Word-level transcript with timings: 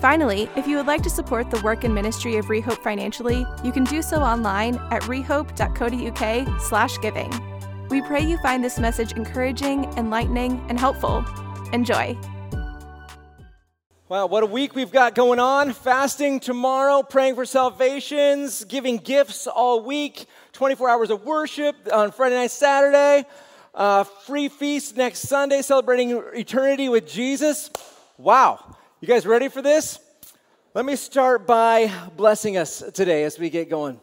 Finally, 0.00 0.48
if 0.54 0.68
you 0.68 0.76
would 0.76 0.86
like 0.86 1.02
to 1.02 1.10
support 1.10 1.50
the 1.50 1.60
work 1.62 1.82
and 1.82 1.92
ministry 1.92 2.36
of 2.36 2.46
Rehope 2.46 2.82
financially, 2.84 3.44
you 3.64 3.72
can 3.72 3.82
do 3.82 4.00
so 4.00 4.18
online 4.18 4.76
at 4.92 5.02
rehope.co.uk 5.02 6.60
slash 6.60 6.98
giving. 6.98 7.32
We 7.88 8.02
pray 8.02 8.20
you 8.20 8.38
find 8.38 8.62
this 8.62 8.78
message 8.78 9.12
encouraging, 9.12 9.84
enlightening, 9.96 10.64
and 10.68 10.78
helpful. 10.78 11.24
Enjoy. 11.72 12.16
Wow, 14.08 14.26
what 14.26 14.44
a 14.44 14.46
week 14.46 14.76
we've 14.76 14.92
got 14.92 15.16
going 15.16 15.40
on. 15.40 15.72
Fasting 15.72 16.38
tomorrow, 16.38 17.02
praying 17.02 17.34
for 17.34 17.44
salvations, 17.44 18.64
giving 18.64 18.98
gifts 18.98 19.48
all 19.48 19.82
week, 19.82 20.26
24 20.52 20.88
hours 20.88 21.10
of 21.10 21.24
worship 21.24 21.74
on 21.92 22.12
Friday 22.12 22.36
night, 22.36 22.52
Saturday, 22.52 23.26
uh, 23.74 24.04
free 24.04 24.48
feast 24.48 24.96
next 24.96 25.22
Sunday, 25.22 25.60
celebrating 25.60 26.22
eternity 26.34 26.88
with 26.88 27.06
Jesus. 27.08 27.68
Wow. 28.16 28.67
You 29.00 29.06
guys 29.06 29.26
ready 29.26 29.46
for 29.46 29.62
this? 29.62 30.00
Let 30.74 30.84
me 30.84 30.96
start 30.96 31.46
by 31.46 31.88
blessing 32.16 32.56
us 32.56 32.82
today 32.92 33.22
as 33.22 33.38
we 33.38 33.48
get 33.48 33.70
going. 33.70 34.00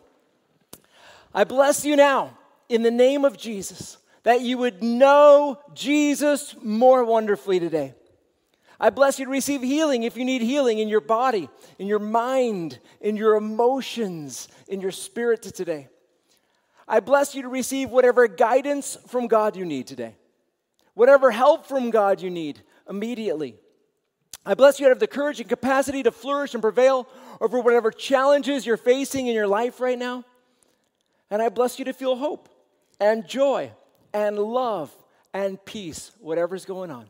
I 1.34 1.44
bless 1.44 1.84
you 1.84 1.98
now 1.98 2.38
in 2.70 2.82
the 2.82 2.92
name 2.92 3.26
of 3.26 3.36
Jesus 3.36 3.98
that 4.24 4.40
you 4.40 4.58
would 4.58 4.82
know 4.82 5.60
Jesus 5.74 6.56
more 6.64 7.04
wonderfully 7.04 7.60
today. 7.60 7.94
I 8.80 8.90
bless 8.90 9.20
you 9.20 9.26
to 9.26 9.32
receive 9.32 9.62
healing 9.62 10.04
if 10.04 10.16
you 10.16 10.24
need 10.24 10.42
healing 10.42 10.80
in 10.80 10.88
your 10.88 11.02
body, 11.02 11.50
in 11.78 11.88
your 11.88 12.00
mind, 12.00 12.80
in 13.02 13.18
your 13.18 13.36
emotions, 13.36 14.48
in 14.70 14.80
your 14.80 14.92
spirit 14.92 15.42
today. 15.42 15.90
I 16.88 17.02
bless 17.02 17.36
you 17.36 17.42
to 17.42 17.50
receive 17.50 17.90
whatever 17.90 18.30
guidance 18.30 18.98
from 19.08 19.28
God 19.28 19.58
you 19.58 19.66
need 19.66 19.88
today, 19.88 20.16
whatever 20.94 21.32
help 21.32 21.66
from 21.66 21.90
God 21.90 22.22
you 22.22 22.30
need 22.30 22.62
immediately. 22.90 23.58
I 24.46 24.54
bless 24.54 24.80
you 24.80 24.86
to 24.86 24.90
have 24.90 25.00
the 25.00 25.08
courage 25.08 25.40
and 25.40 25.50
capacity 25.50 26.04
to 26.04 26.12
flourish 26.12 26.54
and 26.54 26.62
prevail 26.62 27.08
over 27.42 27.60
whatever 27.60 27.92
challenges 27.92 28.66
you're 28.66 28.78
facing 28.78 29.28
in 29.28 29.34
your 29.34 29.48
life 29.48 29.80
right 29.80 29.98
now. 29.98 30.24
And 31.32 31.42
I 31.42 31.50
bless 31.50 31.80
you 31.80 31.86
to 31.86 31.94
feel 31.94 32.16
hope 32.16 32.48
and 33.00 33.28
joy 33.28 33.72
and 34.14 34.38
love 34.38 34.96
and 35.34 35.64
peace, 35.66 36.12
whatever's 36.20 36.64
going 36.64 36.92
on. 36.92 37.08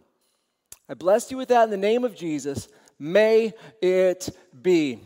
I 0.88 0.94
bless 0.94 1.30
you 1.30 1.38
with 1.38 1.50
that 1.50 1.66
in 1.66 1.70
the 1.72 1.78
name 1.78 2.04
of 2.04 2.16
Jesus. 2.16 2.70
May 2.98 3.54
it 3.82 4.30
be. 4.62 5.00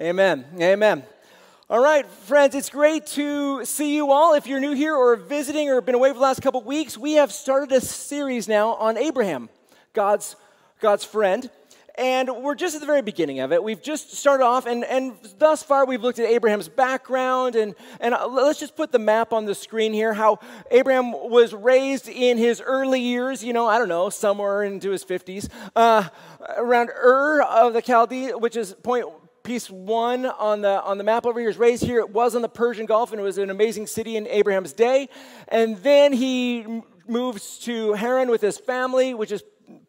Amen. 0.00 0.44
Amen. 0.60 1.04
All 1.68 1.80
right, 1.80 2.06
friends, 2.06 2.54
it's 2.54 2.70
great 2.70 3.06
to 3.08 3.64
see 3.64 3.94
you 3.94 4.10
all. 4.10 4.34
If 4.34 4.46
you're 4.46 4.60
new 4.60 4.72
here 4.72 4.94
or 4.94 5.16
visiting 5.16 5.68
or 5.68 5.80
been 5.80 5.94
away 5.94 6.10
for 6.10 6.14
the 6.14 6.20
last 6.20 6.42
couple 6.42 6.62
weeks, 6.62 6.98
we 6.98 7.14
have 7.14 7.32
started 7.32 7.72
a 7.72 7.80
series 7.80 8.46
now 8.46 8.74
on 8.74 8.96
Abraham, 8.96 9.48
God's, 9.92 10.36
God's 10.80 11.04
friend. 11.04 11.50
And 11.98 12.28
we're 12.42 12.54
just 12.54 12.74
at 12.74 12.80
the 12.80 12.86
very 12.86 13.00
beginning 13.00 13.40
of 13.40 13.52
it. 13.52 13.62
We've 13.62 13.80
just 13.80 14.12
started 14.12 14.44
off, 14.44 14.66
and, 14.66 14.84
and 14.84 15.14
thus 15.38 15.62
far 15.62 15.86
we've 15.86 16.02
looked 16.02 16.18
at 16.18 16.26
Abraham's 16.26 16.68
background. 16.68 17.56
And, 17.56 17.74
and 18.00 18.12
uh, 18.12 18.26
let's 18.28 18.60
just 18.60 18.76
put 18.76 18.92
the 18.92 18.98
map 18.98 19.32
on 19.32 19.46
the 19.46 19.54
screen 19.54 19.94
here 19.94 20.12
how 20.12 20.40
Abraham 20.70 21.12
was 21.12 21.54
raised 21.54 22.08
in 22.08 22.36
his 22.36 22.60
early 22.60 23.00
years, 23.00 23.42
you 23.42 23.54
know, 23.54 23.66
I 23.66 23.78
don't 23.78 23.88
know, 23.88 24.10
somewhere 24.10 24.62
into 24.62 24.90
his 24.90 25.04
50s, 25.04 25.48
uh, 25.74 26.08
around 26.56 26.90
Ur 26.90 27.40
of 27.42 27.72
the 27.72 27.80
Chaldee, 27.80 28.38
which 28.38 28.56
is 28.56 28.74
point 28.82 29.06
piece 29.42 29.70
one 29.70 30.26
on 30.26 30.60
the 30.60 30.82
on 30.82 30.98
the 30.98 31.04
map 31.04 31.24
over 31.24 31.38
here 31.38 31.48
is 31.48 31.56
raised 31.56 31.84
here. 31.84 32.00
It 32.00 32.10
was 32.10 32.34
on 32.34 32.42
the 32.42 32.48
Persian 32.48 32.84
Gulf, 32.84 33.12
and 33.12 33.20
it 33.20 33.22
was 33.22 33.38
an 33.38 33.48
amazing 33.48 33.86
city 33.86 34.16
in 34.16 34.26
Abraham's 34.26 34.72
day. 34.72 35.08
And 35.48 35.76
then 35.78 36.12
he 36.12 36.82
moves 37.06 37.58
to 37.60 37.92
Haran 37.92 38.28
with 38.28 38.40
his 38.40 38.58
family, 38.58 39.14
which 39.14 39.30
is 39.30 39.44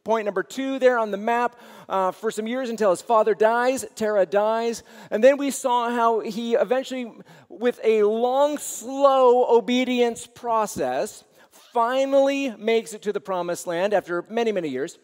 point 0.08 0.24
number 0.24 0.42
two 0.42 0.80
there 0.80 0.98
on 0.98 1.12
the 1.12 1.18
map 1.18 1.60
uh, 1.90 2.12
for 2.12 2.32
some 2.32 2.48
years 2.48 2.70
until 2.70 2.92
his 2.92 3.02
father 3.02 3.36
dies, 3.36 3.84
Terah 3.94 4.26
dies. 4.26 4.82
And 5.12 5.22
then 5.22 5.36
we 5.36 5.52
saw 5.52 5.92
how 5.92 6.22
he 6.22 6.56
eventually, 6.56 7.12
with 7.50 7.78
a 7.84 8.04
long, 8.04 8.58
slow 8.58 9.54
obedience 9.54 10.26
process, 10.26 11.26
finally 11.52 12.52
makes 12.52 12.94
it 12.94 13.02
to 13.02 13.12
the 13.12 13.20
promised 13.20 13.68
land 13.68 13.94
after 13.94 14.24
many, 14.30 14.54
many 14.54 14.70
years. 14.70 14.98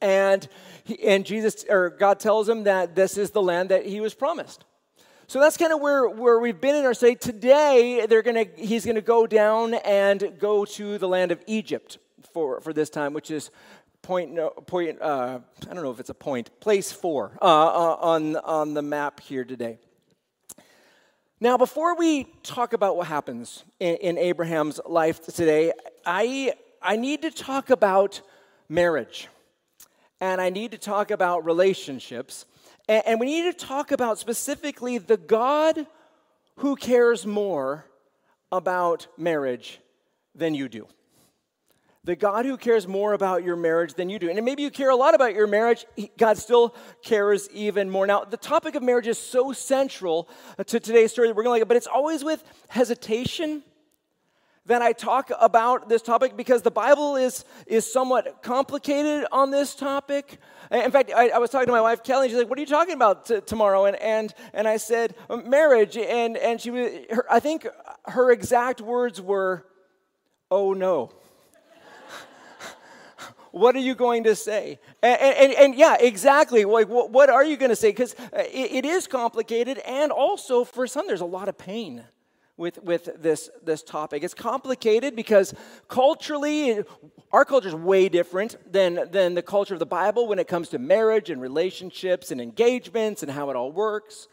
And, 0.00 0.48
he, 0.82 1.00
and 1.04 1.24
Jesus, 1.24 1.64
or 1.70 1.90
God 1.90 2.18
tells 2.18 2.48
him 2.48 2.64
that 2.64 2.96
this 2.96 3.16
is 3.16 3.30
the 3.30 3.40
land 3.40 3.68
that 3.68 3.86
he 3.86 4.00
was 4.00 4.14
promised. 4.14 4.64
So 5.28 5.38
that's 5.38 5.56
kind 5.56 5.72
of 5.72 5.80
where, 5.80 6.08
where 6.08 6.40
we've 6.40 6.60
been 6.60 6.74
in 6.74 6.84
our 6.84 6.94
study. 6.94 7.14
Today, 7.14 8.04
they're 8.08 8.22
gonna, 8.22 8.46
he's 8.56 8.84
going 8.84 8.96
to 8.96 9.00
go 9.00 9.28
down 9.28 9.74
and 9.74 10.32
go 10.40 10.64
to 10.64 10.98
the 10.98 11.06
land 11.06 11.30
of 11.30 11.40
Egypt 11.46 11.98
for, 12.32 12.60
for 12.60 12.72
this 12.72 12.90
time, 12.90 13.12
which 13.12 13.30
is 13.30 13.50
point, 14.04 14.38
uh, 14.38 15.38
I 15.62 15.74
don't 15.74 15.82
know 15.82 15.90
if 15.90 15.98
it's 15.98 16.10
a 16.10 16.14
point, 16.14 16.60
place 16.60 16.92
four 16.92 17.36
uh, 17.40 17.44
uh, 17.44 17.96
on, 18.00 18.36
on 18.36 18.74
the 18.74 18.82
map 18.82 19.20
here 19.20 19.44
today. 19.44 19.78
Now, 21.40 21.56
before 21.56 21.96
we 21.96 22.24
talk 22.42 22.74
about 22.74 22.96
what 22.96 23.06
happens 23.06 23.64
in, 23.80 23.96
in 23.96 24.18
Abraham's 24.18 24.78
life 24.86 25.24
today, 25.24 25.72
I, 26.06 26.52
I 26.80 26.96
need 26.96 27.22
to 27.22 27.30
talk 27.30 27.70
about 27.70 28.20
marriage. 28.68 29.28
And 30.20 30.40
I 30.40 30.50
need 30.50 30.70
to 30.72 30.78
talk 30.78 31.10
about 31.10 31.44
relationships. 31.44 32.44
And, 32.88 33.02
and 33.06 33.20
we 33.20 33.26
need 33.26 33.58
to 33.58 33.66
talk 33.66 33.90
about 33.90 34.18
specifically 34.18 34.98
the 34.98 35.16
God 35.16 35.86
who 36.56 36.76
cares 36.76 37.26
more 37.26 37.86
about 38.52 39.06
marriage 39.16 39.80
than 40.34 40.54
you 40.54 40.68
do 40.68 40.86
the 42.04 42.14
God 42.14 42.44
who 42.44 42.56
cares 42.58 42.86
more 42.86 43.14
about 43.14 43.42
your 43.42 43.56
marriage 43.56 43.94
than 43.94 44.10
you 44.10 44.18
do. 44.18 44.28
And 44.28 44.42
maybe 44.44 44.62
you 44.62 44.70
care 44.70 44.90
a 44.90 44.96
lot 44.96 45.14
about 45.14 45.34
your 45.34 45.46
marriage, 45.46 45.86
God 46.18 46.36
still 46.36 46.74
cares 47.02 47.48
even 47.50 47.88
more. 47.88 48.06
Now, 48.06 48.24
the 48.24 48.36
topic 48.36 48.74
of 48.74 48.82
marriage 48.82 49.06
is 49.06 49.18
so 49.18 49.52
central 49.52 50.28
to 50.58 50.78
today's 50.78 51.12
story 51.12 51.28
that 51.28 51.36
we're 51.36 51.42
going 51.42 51.56
to 51.56 51.60
like 51.60 51.68
but 51.68 51.78
it's 51.78 51.86
always 51.86 52.22
with 52.22 52.44
hesitation 52.68 53.62
that 54.66 54.80
I 54.80 54.92
talk 54.92 55.30
about 55.40 55.88
this 55.88 56.00
topic 56.00 56.36
because 56.36 56.62
the 56.62 56.70
Bible 56.70 57.16
is, 57.16 57.44
is 57.66 57.90
somewhat 57.90 58.42
complicated 58.42 59.26
on 59.30 59.50
this 59.50 59.74
topic. 59.74 60.38
In 60.70 60.90
fact, 60.90 61.10
I, 61.14 61.28
I 61.28 61.38
was 61.38 61.50
talking 61.50 61.66
to 61.66 61.72
my 61.72 61.82
wife, 61.82 62.02
Kelly, 62.02 62.26
and 62.26 62.30
she's 62.30 62.38
like, 62.38 62.48
What 62.48 62.58
are 62.58 62.62
you 62.62 62.66
talking 62.66 62.94
about 62.94 63.26
t- 63.26 63.40
tomorrow? 63.42 63.84
And, 63.84 63.96
and, 63.96 64.34
and 64.54 64.66
I 64.66 64.78
said, 64.78 65.14
Marriage. 65.44 65.98
And, 65.98 66.38
and 66.38 66.58
she 66.58 66.70
was, 66.70 66.90
her, 67.10 67.26
I 67.30 67.40
think 67.40 67.66
her 68.06 68.30
exact 68.30 68.80
words 68.80 69.20
were, 69.20 69.66
Oh 70.50 70.72
no 70.72 71.12
what 73.54 73.76
are 73.76 73.80
you 73.80 73.94
going 73.94 74.24
to 74.24 74.34
say? 74.34 74.80
And, 75.00 75.20
and, 75.20 75.52
and 75.52 75.74
yeah, 75.76 75.96
exactly. 76.00 76.64
Like, 76.64 76.88
what, 76.88 77.10
what 77.10 77.30
are 77.30 77.44
you 77.44 77.56
going 77.56 77.70
to 77.70 77.76
say? 77.76 77.90
Because 77.90 78.14
uh, 78.32 78.42
it, 78.52 78.72
it 78.72 78.84
is 78.84 79.06
complicated, 79.06 79.78
and 79.86 80.10
also 80.10 80.64
for 80.64 80.88
some, 80.88 81.06
there's 81.06 81.20
a 81.20 81.24
lot 81.24 81.48
of 81.48 81.56
pain 81.56 82.02
with, 82.56 82.82
with 82.82 83.22
this, 83.22 83.50
this 83.62 83.84
topic. 83.84 84.24
It's 84.24 84.34
complicated 84.34 85.14
because 85.14 85.54
culturally, 85.86 86.82
our 87.30 87.44
culture 87.44 87.68
is 87.68 87.76
way 87.76 88.08
different 88.08 88.56
than, 88.72 89.08
than 89.12 89.34
the 89.34 89.42
culture 89.42 89.74
of 89.74 89.80
the 89.80 89.86
Bible 89.86 90.26
when 90.26 90.40
it 90.40 90.48
comes 90.48 90.68
to 90.70 90.80
marriage 90.80 91.30
and 91.30 91.40
relationships 91.40 92.32
and 92.32 92.40
engagements 92.40 93.22
and 93.22 93.30
how 93.30 93.50
it 93.50 93.56
all 93.56 93.70
works. 93.70 94.26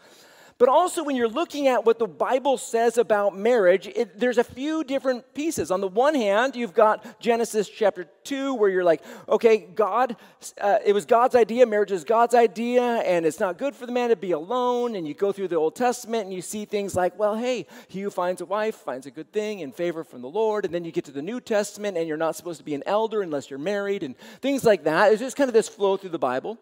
But 0.61 0.69
also, 0.69 1.03
when 1.03 1.16
you're 1.16 1.27
looking 1.27 1.67
at 1.67 1.85
what 1.85 1.97
the 1.97 2.05
Bible 2.05 2.55
says 2.55 2.99
about 2.99 3.35
marriage, 3.35 3.87
it, 3.87 4.19
there's 4.19 4.37
a 4.37 4.43
few 4.43 4.84
different 4.84 5.34
pieces. 5.34 5.72
On 5.72 5.81
the 5.81 5.87
one 5.87 6.13
hand, 6.13 6.55
you've 6.55 6.75
got 6.75 7.19
Genesis 7.19 7.67
chapter 7.67 8.05
2, 8.25 8.53
where 8.53 8.69
you're 8.69 8.84
like, 8.84 9.02
okay, 9.28 9.58
God, 9.58 10.16
uh, 10.61 10.78
it 10.85 10.93
was 10.93 11.08
God's 11.08 11.34
idea, 11.34 11.66
marriage 11.66 11.91
is 11.91 12.03
God's 12.03 12.35
idea, 12.35 12.84
and 12.84 13.25
it's 13.25 13.40
not 13.40 13.58
good 13.58 13.75
for 13.75 13.87
the 13.87 13.91
man 13.91 14.09
to 14.09 14.16
be 14.16 14.34
alone. 14.34 14.96
And 14.96 15.08
you 15.08 15.16
go 15.16 15.31
through 15.31 15.47
the 15.47 15.55
Old 15.55 15.75
Testament 15.75 16.25
and 16.25 16.31
you 16.31 16.43
see 16.43 16.66
things 16.66 16.93
like, 16.93 17.17
well, 17.17 17.35
hey, 17.35 17.66
he 17.87 18.02
who 18.02 18.11
finds 18.11 18.40
a 18.41 18.46
wife 18.46 18.75
finds 18.75 19.07
a 19.07 19.11
good 19.11 19.34
thing 19.34 19.61
in 19.61 19.72
favor 19.72 20.03
from 20.03 20.22
the 20.22 20.29
Lord. 20.29 20.64
And 20.64 20.72
then 20.72 20.85
you 20.85 20.91
get 20.91 21.05
to 21.05 21.11
the 21.11 21.23
New 21.23 21.41
Testament 21.41 21.97
and 21.97 22.07
you're 22.07 22.17
not 22.17 22.35
supposed 22.35 22.59
to 22.59 22.64
be 22.64 22.75
an 22.75 22.84
elder 22.85 23.23
unless 23.23 23.49
you're 23.49 23.57
married, 23.57 24.03
and 24.03 24.16
things 24.41 24.64
like 24.64 24.84
that. 24.84 25.11
It's 25.11 25.22
just 25.22 25.35
kind 25.35 25.49
of 25.49 25.55
this 25.55 25.67
flow 25.67 25.97
through 25.97 26.11
the 26.11 26.19
Bible. 26.19 26.59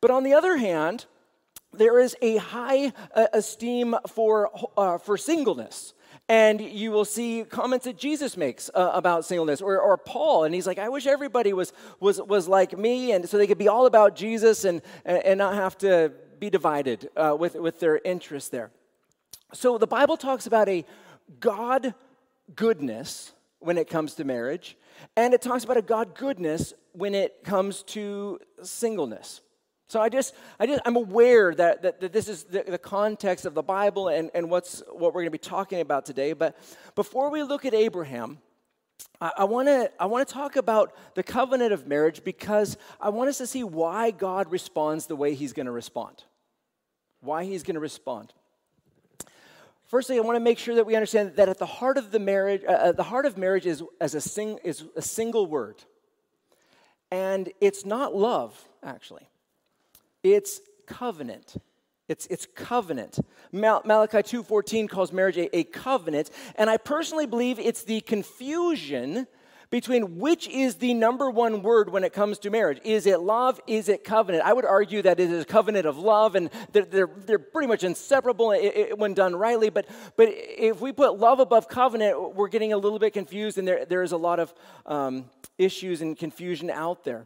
But 0.00 0.12
on 0.12 0.22
the 0.22 0.34
other 0.34 0.58
hand, 0.58 1.06
there 1.72 1.98
is 1.98 2.16
a 2.22 2.36
high 2.36 2.92
uh, 3.14 3.26
esteem 3.32 3.96
for, 4.08 4.50
uh, 4.76 4.98
for 4.98 5.16
singleness. 5.16 5.94
And 6.28 6.60
you 6.60 6.92
will 6.92 7.04
see 7.04 7.44
comments 7.48 7.84
that 7.84 7.98
Jesus 7.98 8.36
makes 8.36 8.70
uh, 8.74 8.90
about 8.94 9.24
singleness, 9.24 9.60
or, 9.60 9.80
or 9.80 9.96
Paul, 9.96 10.44
and 10.44 10.54
he's 10.54 10.66
like, 10.66 10.78
"I 10.78 10.88
wish 10.88 11.06
everybody 11.06 11.52
was 11.52 11.72
was 12.00 12.22
was 12.22 12.46
like 12.46 12.78
me, 12.78 13.12
and 13.12 13.28
so 13.28 13.36
they 13.36 13.46
could 13.46 13.58
be 13.58 13.68
all 13.68 13.86
about 13.86 14.14
Jesus 14.14 14.64
and 14.64 14.82
and 15.04 15.38
not 15.38 15.54
have 15.54 15.76
to 15.78 16.12
be 16.38 16.48
divided 16.48 17.10
uh, 17.16 17.36
with 17.38 17.56
with 17.56 17.80
their 17.80 17.98
interests 18.04 18.50
there." 18.50 18.70
So 19.52 19.78
the 19.78 19.86
Bible 19.86 20.16
talks 20.16 20.46
about 20.46 20.68
a 20.68 20.84
God 21.40 21.92
goodness 22.54 23.32
when 23.58 23.76
it 23.76 23.88
comes 23.88 24.14
to 24.14 24.24
marriage, 24.24 24.76
and 25.16 25.34
it 25.34 25.42
talks 25.42 25.64
about 25.64 25.76
a 25.76 25.82
God 25.82 26.14
goodness 26.14 26.72
when 26.92 27.14
it 27.14 27.42
comes 27.42 27.82
to 27.84 28.38
singleness. 28.62 29.40
So 29.92 30.00
I 30.00 30.08
just, 30.08 30.34
I 30.58 30.64
just, 30.66 30.80
I'm 30.86 30.96
aware 30.96 31.54
that, 31.54 31.82
that, 31.82 32.00
that 32.00 32.14
this 32.14 32.26
is 32.26 32.44
the, 32.44 32.64
the, 32.66 32.78
context 32.78 33.44
of 33.44 33.52
the 33.52 33.62
Bible 33.62 34.08
and, 34.08 34.30
and 34.32 34.48
what's, 34.48 34.82
what 34.88 35.12
we're 35.12 35.20
going 35.20 35.26
to 35.26 35.30
be 35.30 35.36
talking 35.36 35.82
about 35.82 36.06
today. 36.06 36.32
But 36.32 36.56
before 36.94 37.30
we 37.30 37.42
look 37.42 37.66
at 37.66 37.74
Abraham, 37.74 38.38
I 39.20 39.44
want 39.44 39.68
to 39.68 39.90
I 40.00 40.06
want 40.06 40.26
to 40.26 40.32
talk 40.32 40.56
about 40.56 40.94
the 41.14 41.22
covenant 41.22 41.74
of 41.74 41.86
marriage 41.86 42.24
because 42.24 42.78
I 43.02 43.10
want 43.10 43.28
us 43.28 43.36
to 43.38 43.46
see 43.46 43.64
why 43.64 44.12
God 44.12 44.50
responds 44.50 45.08
the 45.08 45.16
way 45.16 45.34
He's 45.34 45.52
going 45.52 45.66
to 45.66 45.72
respond. 45.72 46.24
Why 47.20 47.44
He's 47.44 47.62
going 47.62 47.74
to 47.74 47.80
respond. 47.80 48.32
Firstly, 49.84 50.16
I 50.16 50.20
want 50.20 50.36
to 50.36 50.40
make 50.40 50.58
sure 50.58 50.74
that 50.76 50.86
we 50.86 50.96
understand 50.96 51.36
that 51.36 51.50
at 51.50 51.58
the 51.58 51.66
heart 51.66 51.98
of 51.98 52.12
the 52.12 52.18
marriage, 52.18 52.62
uh, 52.66 52.72
uh, 52.72 52.92
the 52.92 53.02
heart 53.02 53.26
of 53.26 53.36
marriage 53.36 53.66
is 53.66 53.82
as 54.00 54.14
a 54.14 54.22
sing, 54.22 54.58
is 54.64 54.84
a 54.96 55.02
single 55.02 55.46
word, 55.46 55.84
and 57.10 57.52
it's 57.60 57.84
not 57.84 58.14
love 58.14 58.58
actually. 58.82 59.28
It's 60.22 60.60
covenant. 60.86 61.54
It's, 62.08 62.26
it's 62.26 62.46
covenant. 62.54 63.18
Mal- 63.52 63.82
Malachi 63.84 64.18
2.14 64.18 64.88
calls 64.88 65.12
marriage 65.12 65.38
a, 65.38 65.56
a 65.56 65.64
covenant, 65.64 66.30
and 66.56 66.68
I 66.68 66.76
personally 66.76 67.26
believe 67.26 67.58
it's 67.58 67.84
the 67.84 68.00
confusion 68.02 69.26
between 69.70 70.18
which 70.18 70.46
is 70.48 70.74
the 70.74 70.92
number 70.92 71.30
one 71.30 71.62
word 71.62 71.88
when 71.88 72.04
it 72.04 72.12
comes 72.12 72.38
to 72.40 72.50
marriage. 72.50 72.78
Is 72.84 73.06
it 73.06 73.20
love? 73.20 73.58
Is 73.66 73.88
it 73.88 74.04
covenant? 74.04 74.44
I 74.44 74.52
would 74.52 74.66
argue 74.66 75.00
that 75.00 75.18
it 75.18 75.30
is 75.30 75.44
a 75.44 75.46
covenant 75.46 75.86
of 75.86 75.96
love, 75.96 76.34
and 76.34 76.50
they're, 76.72 76.84
they're, 76.84 77.10
they're 77.24 77.38
pretty 77.38 77.68
much 77.68 77.82
inseparable 77.82 78.52
when 78.96 79.14
done 79.14 79.34
rightly. 79.34 79.70
But, 79.70 79.86
but 80.18 80.28
if 80.30 80.82
we 80.82 80.92
put 80.92 81.18
love 81.18 81.40
above 81.40 81.68
covenant, 81.68 82.34
we're 82.34 82.48
getting 82.48 82.74
a 82.74 82.76
little 82.76 82.98
bit 82.98 83.14
confused, 83.14 83.56
and 83.56 83.66
there, 83.66 83.86
there 83.86 84.02
is 84.02 84.12
a 84.12 84.18
lot 84.18 84.40
of 84.40 84.52
um, 84.84 85.30
issues 85.56 86.02
and 86.02 86.18
confusion 86.18 86.68
out 86.68 87.02
there. 87.04 87.24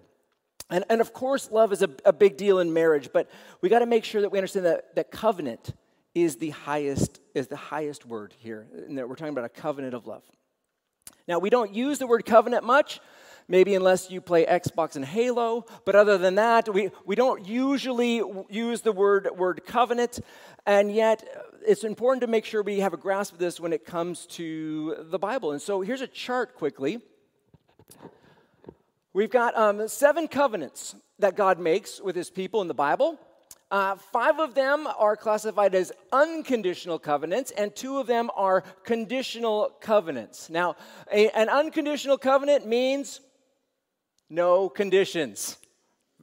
And, 0.69 0.85
and 0.89 1.01
of 1.01 1.13
course, 1.13 1.51
love 1.51 1.73
is 1.73 1.83
a, 1.83 1.91
a 2.05 2.13
big 2.13 2.37
deal 2.37 2.59
in 2.59 2.73
marriage, 2.73 3.11
but 3.13 3.31
we 3.61 3.69
got 3.69 3.81
to 3.81 3.87
make 3.87 4.05
sure 4.05 4.21
that 4.21 4.31
we 4.31 4.39
understand 4.39 4.67
that, 4.67 4.95
that 4.97 5.11
covenant 5.11 5.75
is 6.15 6.37
the 6.37 6.51
highest 6.51 7.21
is 7.35 7.47
the 7.49 7.57
highest 7.57 8.07
word 8.07 8.35
here. 8.39 8.67
And 8.73 8.97
that 8.99 9.09
we're 9.09 9.17
talking 9.17 9.33
about 9.33 9.45
a 9.45 9.51
covenant 9.51 9.95
of 9.95 10.07
love. 10.07 10.23
Now, 11.29 11.39
we 11.39 11.51
don't 11.51 11.75
use 11.75 11.99
the 11.99 12.07
word 12.07 12.25
covenant 12.25 12.65
much, 12.65 13.01
maybe 13.49 13.75
unless 13.75 14.11
you 14.11 14.21
play 14.21 14.47
Xbox 14.47 14.97
and 14.97 15.05
Halo, 15.05 15.67
but 15.85 15.95
other 15.95 16.19
than 16.19 16.37
that, 16.37 16.73
we, 16.73 16.91
we 17.05 17.15
don't 17.15 17.47
usually 17.47 18.23
use 18.49 18.81
the 18.81 18.93
word, 18.93 19.29
word 19.37 19.63
covenant, 19.67 20.21
and 20.65 20.93
yet 20.93 21.23
uh, 21.37 21.41
it's 21.67 21.85
important 21.85 22.23
to 22.23 22.27
make 22.29 22.45
sure 22.45 22.63
we 22.63 22.81
have 22.81 22.95
a 22.95 22.97
grasp 22.97 23.33
of 23.33 23.39
this 23.39 23.61
when 23.61 23.73
it 23.73 23.85
comes 23.85 24.27
to 24.27 24.97
the 25.11 25.19
Bible. 25.19 25.53
And 25.53 25.61
so 25.61 25.81
here's 25.81 26.01
a 26.01 26.07
chart 26.07 26.55
quickly. 26.55 27.01
We've 29.17 29.31
got 29.31 29.57
um, 29.57 29.89
seven 29.89 30.29
covenants 30.29 30.95
that 31.21 31.37
God 31.37 31.59
makes 31.59 32.03
with 32.03 32.15
his 32.15 32.29
people 32.29 32.61
in 32.61 32.69
the 32.69 32.75
Bible. 32.75 33.19
Uh, 33.71 33.97
five 34.13 34.39
of 34.39 34.55
them 34.55 34.87
are 34.87 35.17
classified 35.17 35.75
as 35.75 35.91
unconditional 36.13 36.99
covenants, 36.99 37.51
and 37.51 37.75
two 37.75 37.97
of 37.97 38.07
them 38.07 38.31
are 38.37 38.61
conditional 38.85 39.73
covenants. 39.81 40.51
Now, 40.51 40.77
a, 41.11 41.31
an 41.31 41.49
unconditional 41.49 42.19
covenant 42.19 42.67
means 42.67 43.23
no 44.29 44.69
conditions. 44.69 45.57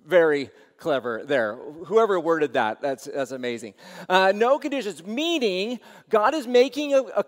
Very 0.06 0.52
clever 0.78 1.24
there. 1.26 1.56
Whoever 1.86 2.20
worded 2.20 2.54
that, 2.54 2.80
that's, 2.80 3.06
that's 3.06 3.32
amazing. 3.32 3.74
Uh, 4.08 4.34
no 4.36 4.60
conditions, 4.60 5.04
meaning 5.04 5.80
God 6.10 6.36
is 6.36 6.46
making 6.46 6.94
a, 6.94 7.02
a, 7.02 7.26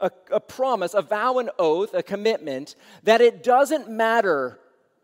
a, 0.00 0.10
a 0.30 0.40
promise, 0.40 0.94
a 0.94 1.02
vow, 1.02 1.36
an 1.36 1.50
oath, 1.58 1.92
a 1.92 2.02
commitment 2.02 2.76
that 3.02 3.20
it 3.20 3.42
doesn't 3.42 3.90
matter 3.90 4.58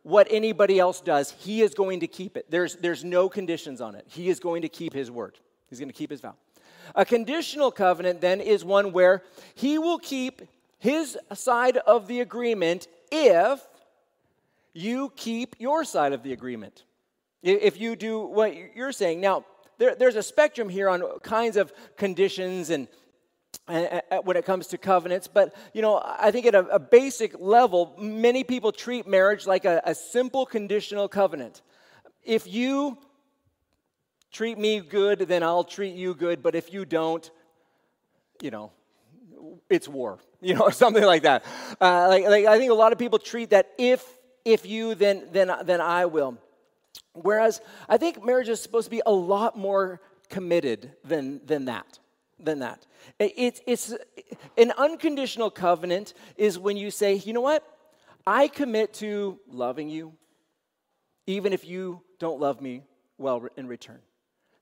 what 0.09 0.27
anybody 0.31 0.79
else 0.79 1.03
does, 1.03 1.33
he 1.33 1.61
is 1.61 1.75
going 1.75 2.01
to 2.01 2.07
keep 2.07 2.39
it. 2.39 2.51
There's, 2.51 2.77
there's 2.77 3.05
no 3.05 3.29
conditions 3.29 3.83
on 3.83 3.95
it. 3.95 4.07
He 4.09 4.31
is 4.31 4.41
going 4.41 4.63
to 4.63 4.69
keep 4.69 4.95
his 4.95 5.11
word, 5.11 5.39
he's 5.69 5.79
going 5.79 5.91
to 5.91 5.95
keep 5.95 6.11
his 6.11 6.23
vow. 6.23 6.35
A 6.95 7.05
conditional 7.05 7.71
covenant 7.71 8.23
then 8.23 8.41
is 8.41 8.65
one 8.65 8.93
where 8.93 9.23
he 9.55 9.79
will 9.79 9.99
keep 9.99 10.41
his 10.79 11.19
side 11.35 11.77
of 11.77 12.09
the 12.09 12.21
agreement 12.21 12.89
if 13.13 13.61
you 14.73 15.13
keep 15.15 15.57
your 15.59 15.85
side 15.85 16.15
of 16.15 16.23
the 16.23 16.33
agreement. 16.33 16.85
If 17.43 17.79
you 17.79 17.95
do 17.95 18.21
what 18.21 18.57
you're 18.75 18.93
saying. 18.93 19.21
Now, 19.21 19.45
there, 19.77 19.95
there's 19.95 20.17
a 20.17 20.23
spectrum 20.23 20.71
here 20.71 20.89
on 20.89 21.03
kinds 21.23 21.59
of 21.59 21.73
conditions 21.97 22.71
and 22.71 22.89
when 23.69 24.37
it 24.37 24.45
comes 24.45 24.69
to 24.69 24.79
covenants. 24.79 25.29
But, 25.29 25.55
you 25.75 25.83
know, 25.83 26.03
I 26.05 26.31
think 26.31 26.47
at 26.47 26.55
a, 26.55 26.67
a 26.69 26.79
basic 26.79 27.39
level, 27.39 27.95
many 27.99 28.45
people 28.45 28.73
treat 28.73 29.07
marriage 29.07 29.47
like 29.47 29.65
a, 29.65 29.83
a 29.85 29.95
simple 29.95 30.47
conditional 30.47 31.09
covenant. 31.09 31.63
If 32.25 32.47
you 32.47 32.99
treat 34.33 34.59
me 34.59 34.81
good, 34.81 35.21
then 35.21 35.43
I'll 35.43 35.65
treat 35.65 35.95
you 35.95 36.15
good. 36.15 36.43
But 36.43 36.55
if 36.55 36.73
you 36.73 36.85
don't, 36.85 37.31
you 38.41 38.51
know, 38.51 38.73
it's 39.69 39.89
war, 39.89 40.19
you 40.41 40.55
know, 40.55 40.63
or 40.63 40.73
something 40.73 41.05
like 41.05 41.23
that. 41.23 41.45
Uh, 41.81 42.09
like, 42.09 42.25
like 42.25 42.47
I 42.47 42.59
think 42.59 42.71
a 42.71 42.75
lot 42.75 42.93
of 42.93 42.99
people 42.99 43.19
treat 43.19 43.51
that 43.51 43.71
if 43.79 44.05
if 44.45 44.65
you, 44.65 44.95
then 44.95 45.29
then 45.33 45.53
then 45.65 45.81
I 45.81 46.07
will. 46.07 46.39
Whereas 47.13 47.61
I 47.89 47.99
think 47.99 48.25
marriage 48.25 48.49
is 48.49 48.63
supposed 48.63 48.87
to 48.87 48.91
be 48.91 49.03
a 49.05 49.13
lot 49.13 49.59
more 49.59 50.01
committed 50.31 50.93
than 51.05 51.41
than 51.45 51.67
that 51.67 51.99
than 52.39 52.61
that. 52.61 52.87
It's, 53.19 53.61
it's 53.67 53.95
an 54.57 54.73
unconditional 54.77 55.51
covenant 55.51 56.15
is 56.37 56.59
when 56.59 56.77
you 56.77 56.91
say, 56.91 57.15
you 57.15 57.33
know 57.33 57.41
what? 57.41 57.65
I 58.27 58.49
commit 58.49 58.95
to 58.95 59.39
loving 59.51 59.89
you, 59.89 60.13
even 61.27 61.53
if 61.53 61.67
you 61.67 62.03
don't 62.19 62.41
love 62.41 62.61
me 62.61 62.83
well 63.17 63.47
in 63.57 63.67
return. 63.67 64.01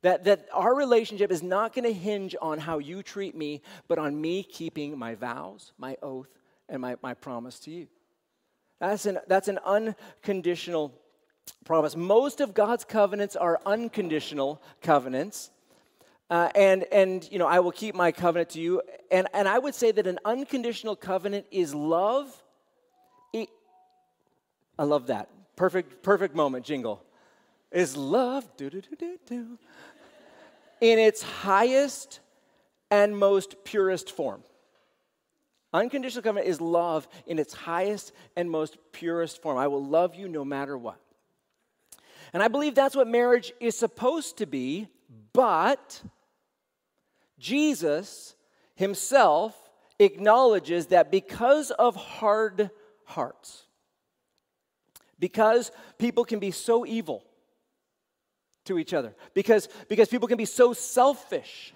That, 0.02 0.24
that 0.24 0.46
our 0.52 0.74
relationship 0.74 1.32
is 1.32 1.42
not 1.42 1.74
going 1.74 1.84
to 1.84 1.92
hinge 1.92 2.36
on 2.40 2.58
how 2.58 2.78
you 2.78 3.02
treat 3.02 3.34
me, 3.34 3.62
but 3.88 3.98
on 3.98 4.20
me 4.20 4.42
keeping 4.42 4.96
my 4.98 5.14
vows, 5.14 5.72
my 5.78 5.96
oath, 6.02 6.28
and 6.68 6.80
my, 6.80 6.96
my 7.02 7.14
promise 7.14 7.58
to 7.60 7.70
you. 7.70 7.88
That's 8.78 9.06
an, 9.06 9.18
that's 9.26 9.48
an 9.48 9.58
unconditional 9.64 10.94
promise. 11.64 11.96
Most 11.96 12.40
of 12.40 12.54
God's 12.54 12.84
covenants 12.84 13.36
are 13.36 13.60
unconditional 13.66 14.62
covenants. 14.82 15.50
Uh, 16.28 16.48
and, 16.54 16.84
and, 16.90 17.28
you 17.30 17.38
know, 17.38 17.46
I 17.46 17.60
will 17.60 17.72
keep 17.72 17.94
my 17.94 18.10
covenant 18.10 18.50
to 18.50 18.60
you. 18.60 18.82
And, 19.10 19.28
and 19.32 19.46
I 19.46 19.58
would 19.58 19.74
say 19.74 19.92
that 19.92 20.06
an 20.06 20.18
unconditional 20.24 20.96
covenant 20.96 21.46
is 21.50 21.74
love. 21.74 22.42
It, 23.32 23.48
I 24.78 24.84
love 24.84 25.06
that. 25.06 25.28
Perfect, 25.54 26.02
perfect 26.02 26.34
moment, 26.34 26.64
jingle. 26.64 27.02
Is 27.70 27.96
love 27.96 28.44
do, 28.56 28.70
do, 28.70 28.80
do, 28.80 28.96
do, 28.96 29.18
do, 29.26 29.58
in 30.80 30.98
its 30.98 31.22
highest 31.22 32.20
and 32.90 33.16
most 33.16 33.64
purest 33.64 34.10
form. 34.10 34.42
Unconditional 35.72 36.22
covenant 36.22 36.48
is 36.48 36.60
love 36.60 37.08
in 37.26 37.38
its 37.38 37.52
highest 37.52 38.12
and 38.36 38.50
most 38.50 38.78
purest 38.92 39.42
form. 39.42 39.58
I 39.58 39.66
will 39.66 39.84
love 39.84 40.14
you 40.14 40.28
no 40.28 40.44
matter 40.44 40.76
what. 40.78 40.98
And 42.32 42.42
I 42.42 42.48
believe 42.48 42.74
that's 42.74 42.96
what 42.96 43.08
marriage 43.08 43.52
is 43.60 43.76
supposed 43.76 44.38
to 44.38 44.46
be, 44.46 44.88
but 45.32 46.00
Jesus 47.38 48.34
himself 48.74 49.54
acknowledges 49.98 50.86
that 50.86 51.10
because 51.10 51.70
of 51.70 51.96
hard 51.96 52.70
hearts, 53.04 53.64
because 55.18 55.70
people 55.98 56.24
can 56.24 56.38
be 56.38 56.50
so 56.50 56.84
evil 56.84 57.24
to 58.64 58.78
each 58.78 58.92
other, 58.92 59.14
because, 59.34 59.68
because 59.88 60.08
people 60.08 60.28
can 60.28 60.36
be 60.36 60.44
so 60.44 60.72
selfish, 60.72 61.72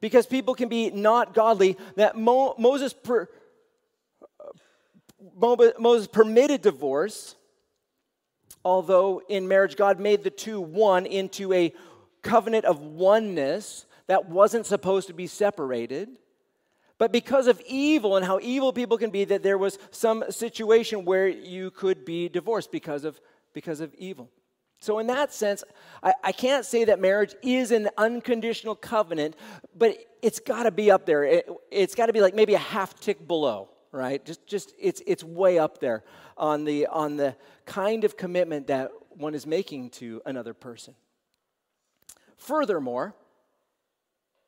because 0.00 0.26
people 0.26 0.54
can 0.54 0.68
be 0.68 0.90
not 0.90 1.34
godly, 1.34 1.76
that 1.96 2.16
Mo, 2.16 2.54
Moses, 2.58 2.92
per, 2.92 3.28
uh, 4.40 5.66
Moses 5.78 6.06
permitted 6.06 6.62
divorce, 6.62 7.36
although 8.64 9.20
in 9.28 9.48
marriage 9.48 9.76
God 9.76 9.98
made 9.98 10.22
the 10.22 10.30
two 10.30 10.60
one 10.60 11.04
into 11.06 11.52
a 11.52 11.72
covenant 12.22 12.64
of 12.64 12.80
oneness 12.80 13.86
that 14.06 14.28
wasn't 14.28 14.66
supposed 14.66 15.08
to 15.08 15.14
be 15.14 15.26
separated. 15.26 16.08
But 16.98 17.12
because 17.12 17.46
of 17.46 17.60
evil 17.66 18.16
and 18.16 18.24
how 18.24 18.38
evil 18.40 18.72
people 18.72 18.98
can 18.98 19.10
be, 19.10 19.24
that 19.24 19.42
there 19.42 19.58
was 19.58 19.78
some 19.90 20.24
situation 20.30 21.04
where 21.04 21.26
you 21.26 21.70
could 21.70 22.04
be 22.04 22.28
divorced 22.28 22.70
because 22.70 23.04
of, 23.04 23.20
because 23.52 23.80
of 23.80 23.92
evil. 23.94 24.30
So, 24.78 24.98
in 24.98 25.06
that 25.06 25.32
sense, 25.32 25.64
I, 26.02 26.12
I 26.22 26.32
can't 26.32 26.64
say 26.64 26.84
that 26.84 27.00
marriage 27.00 27.34
is 27.42 27.70
an 27.70 27.88
unconditional 27.96 28.74
covenant, 28.74 29.34
but 29.74 29.96
it's 30.20 30.40
got 30.40 30.64
to 30.64 30.70
be 30.70 30.90
up 30.90 31.06
there. 31.06 31.24
It, 31.24 31.48
has 31.72 31.94
got 31.94 32.06
to 32.06 32.12
be 32.12 32.20
like 32.20 32.34
maybe 32.34 32.54
a 32.54 32.58
half 32.58 33.00
tick 33.00 33.26
below, 33.26 33.70
right? 33.92 34.24
Just, 34.24 34.46
just 34.46 34.74
it's, 34.78 35.00
it's 35.06 35.24
way 35.24 35.58
up 35.58 35.78
there 35.78 36.04
on 36.36 36.64
the, 36.64 36.86
on 36.88 37.16
the 37.16 37.34
kind 37.64 38.04
of 38.04 38.16
commitment 38.16 38.66
that 38.66 38.90
one 39.10 39.34
is 39.34 39.46
making 39.46 39.90
to 39.90 40.20
another 40.26 40.52
person. 40.52 40.94
Furthermore, 42.36 43.14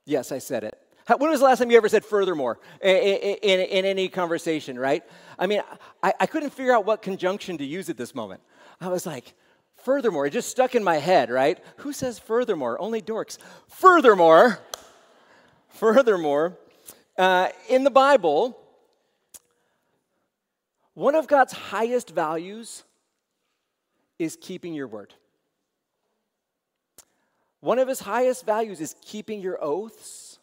Yes, 0.07 0.33
I 0.33 0.39
said 0.39 0.65
it. 0.65 0.79
When 1.19 1.31
was 1.31 1.41
the 1.41 1.47
last 1.47 1.59
time 1.59 1.71
you 1.71 1.77
ever 1.77 1.89
said 1.89 2.05
furthermore 2.05 2.59
in, 2.81 2.97
in, 2.97 3.61
in 3.61 3.85
any 3.85 4.09
conversation, 4.09 4.79
right? 4.79 5.05
I 5.39 5.47
mean, 5.47 5.61
I, 6.03 6.15
I 6.19 6.27
couldn't 6.27 6.51
figure 6.51 6.73
out 6.73 6.85
what 6.85 7.03
conjunction 7.03 7.59
to 7.59 7.65
use 7.65 7.91
at 7.91 7.97
this 7.97 8.15
moment. 8.15 8.41
I 8.81 8.89
was 8.89 9.07
like, 9.07 9.35
furthermore, 9.77 10.27
it 10.27 10.31
just 10.31 10.49
stuck 10.49 10.75
in 10.75 10.83
my 10.83 10.97
head, 10.97 11.31
right? 11.31 11.63
Who 11.79 11.93
says 11.93 12.19
furthermore? 12.19 12.81
Only 12.81 13.03
dorks. 13.03 13.39
Furthermore, 13.69 14.59
furthermore, 15.69 16.59
uh, 17.19 17.49
in 17.69 17.85
the 17.85 17.91
Bible, 17.91 18.59
one 20.95 21.15
of 21.15 21.29
God's 21.29 21.53
highest 21.53 22.11
values 22.11 22.83
is 24.19 24.37
keeping 24.41 24.75
your 24.75 24.89
word. 24.89 25.15
One 27.61 27.79
of 27.79 27.89
his 27.89 28.01
highest 28.01 28.45
values 28.47 28.81
is 28.81 28.95
keeping 29.03 29.41
your 29.41 29.63
oaths, 29.63 30.39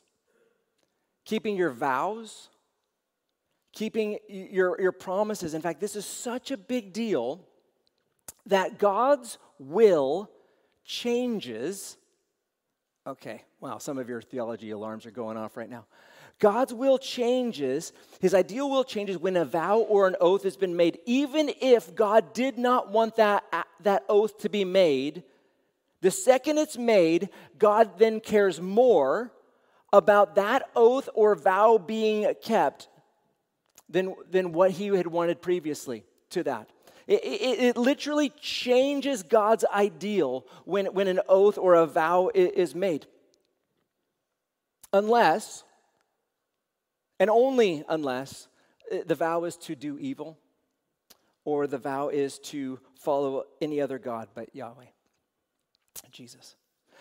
keeping 1.25 1.55
your 1.55 1.70
vows, 1.70 2.50
keeping 3.74 4.20
your, 4.27 4.79
your 4.79 4.91
promises. 4.91 5.53
In 5.53 5.62
fact, 5.62 5.79
this 5.79 5.96
is 5.96 6.05
such 6.05 6.51
a 6.51 6.58
big 6.58 6.93
deal 6.93 7.41
that 8.46 8.77
God's 8.77 9.38
will 9.58 10.29
changes. 10.86 11.98
Okay, 13.05 13.43
wow, 13.60 13.77
some 13.77 13.98
of 13.98 14.10
your 14.10 14.22
theology 14.22 14.72
alarms 14.72 15.05
are 15.05 15.12
going 15.12 15.38
off 15.38 15.58
right 15.58 15.70
now. 15.70 15.86
God's 16.39 16.74
will 16.74 16.98
changes, 16.98 17.93
his 18.20 18.34
ideal 18.34 18.70
will 18.70 18.84
changes 18.84 19.17
when 19.17 19.38
a 19.38 19.46
vow 19.46 19.79
or 19.79 20.08
an 20.08 20.15
oath 20.20 20.43
has 20.43 20.58
been 20.58 20.75
made, 20.75 21.00
even 21.05 21.51
if 21.62 21.96
God 21.96 22.34
did 22.34 22.58
not 22.58 22.91
want 22.91 23.15
that, 23.15 23.43
that 23.82 24.03
oath 24.10 24.39
to 24.39 24.50
be 24.50 24.65
made. 24.65 25.24
The 26.03 26.12
second 26.12 26.57
it's 26.57 26.77
made, 26.77 27.29
God 27.57 27.98
then 27.98 28.19
cares 28.19 28.60
more 28.60 29.31
about 29.93 30.36
that 30.36 30.69
oath 30.75 31.07
or 31.13 31.33
vow 31.33 31.77
being 31.77 32.27
kept 32.43 32.89
than, 33.88 34.13
than 34.29 34.51
what 34.51 34.72
he 34.72 34.88
had 34.88 35.07
wanted 35.07 35.41
previously 35.41 36.03
to 36.31 36.43
that. 36.43 36.69
It, 37.07 37.24
it, 37.24 37.60
it, 37.60 37.77
literally 37.77 38.33
changes 38.41 39.24
God's 39.24 39.63
ideal 39.74 40.45
when, 40.65 40.88
when 40.88 41.07
an 41.07 41.22
oath 41.29 41.57
or 41.57 41.75
a 41.75 41.86
vow 41.86 42.29
is 42.33 42.75
made. 42.75 43.05
Unless, 44.91 45.63
and 47.17 47.29
only 47.29 47.86
unless, 47.88 48.50
uh, 48.91 48.98
the 49.05 49.15
vow 49.15 49.45
is 49.45 49.55
to 49.55 49.74
do 49.74 49.98
evil 50.00 50.38
or 51.45 51.65
the 51.65 51.77
vow 51.77 52.10
is 52.10 52.39
to 52.39 52.81
follow 53.00 53.45
any 53.62 53.79
other 53.79 54.00
God 54.00 54.27
but 54.36 54.53
Yahweh, 54.53 54.91
Jesus. 56.13 56.55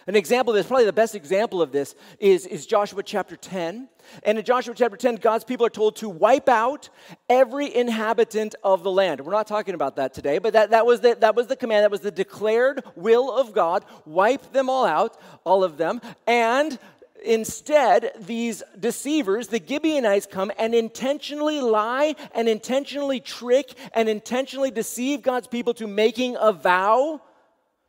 An 0.07 0.17
example 0.17 0.53
of 0.53 0.57
this, 0.57 0.67
probably 0.67 0.87
the 0.87 0.93
best 0.93 1.15
example 1.15 1.63
of 1.63 1.71
this, 1.71 1.95
is, 2.19 2.47
is 2.47 2.67
Joshua 2.67 3.03
chapter 3.03 3.37
10. 3.37 3.89
And 4.25 4.39
in 4.39 4.45
Joshua 4.45 4.75
chapter 4.75 4.97
10, 4.97 5.17
God's 5.17 5.45
people 5.45 5.67
are 5.67 5.71
told 5.71 5.97
to 5.97 6.09
wipe 6.09 6.49
out 6.49 6.89
every 7.29 7.73
inhabitant 7.73 8.57
of 8.65 8.83
the 8.83 8.91
land. 8.91 9.21
We're 9.21 9.33
not 9.33 9.47
talking 9.47 9.75
about 9.75 9.97
that 9.97 10.13
today, 10.13 10.39
but 10.39 10.55
that, 10.55 10.71
that, 10.71 10.87
was 10.87 11.01
the, 11.01 11.17
that 11.21 11.37
was 11.37 11.47
the 11.47 11.57
command, 11.57 11.85
that 11.85 11.91
was 11.91 12.01
the 12.01 12.11
declared 12.11 12.83
will 12.97 13.31
of 13.31 13.53
God. 13.53 13.85
Wipe 14.05 14.53
them 14.53 14.69
all 14.69 14.87
out, 14.87 15.21
all 15.45 15.63
of 15.63 15.77
them. 15.77 16.01
And 16.27 16.79
instead, 17.25 18.13
these 18.19 18.63
deceivers, 18.81 19.49
the 19.49 19.63
Gibeonites, 19.65 20.27
come 20.27 20.51
and 20.59 20.75
intentionally 20.75 21.61
lie 21.61 22.17
and 22.35 22.49
intentionally 22.49 23.21
trick 23.21 23.75
and 23.95 24.09
intentionally 24.09 24.73
deceive 24.73 25.23
God's 25.23 25.47
people 25.47 25.75
to 25.75 25.87
making 25.87 26.37
a 26.41 26.51
vow 26.51 27.21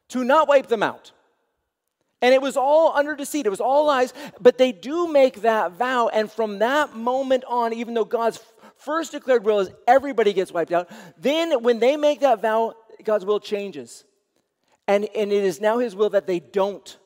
to 0.09 0.23
not 0.23 0.47
wipe 0.47 0.67
them 0.67 0.83
out. 0.83 1.11
And 2.21 2.33
it 2.33 2.41
was 2.41 2.55
all 2.55 2.93
under 2.95 3.15
deceit, 3.15 3.45
it 3.45 3.49
was 3.49 3.59
all 3.59 3.85
lies, 3.85 4.13
but 4.39 4.57
they 4.57 4.71
do 4.71 5.11
make 5.11 5.41
that 5.41 5.73
vow. 5.73 6.07
And 6.07 6.31
from 6.31 6.59
that 6.59 6.95
moment 6.95 7.43
on, 7.45 7.73
even 7.73 7.93
though 7.93 8.05
God's 8.05 8.39
first 8.77 9.11
declared 9.11 9.43
will 9.43 9.59
is 9.59 9.69
everybody 9.87 10.31
gets 10.31 10.51
wiped 10.51 10.71
out, 10.71 10.89
then 11.17 11.63
when 11.63 11.79
they 11.79 11.97
make 11.97 12.21
that 12.21 12.41
vow, 12.41 12.75
God's 13.03 13.25
will 13.25 13.41
changes. 13.41 14.05
And, 14.87 15.05
and 15.15 15.31
it 15.31 15.43
is 15.43 15.59
now 15.59 15.79
His 15.79 15.95
will 15.95 16.11
that 16.11 16.25
they 16.25 16.39
don't 16.39 16.97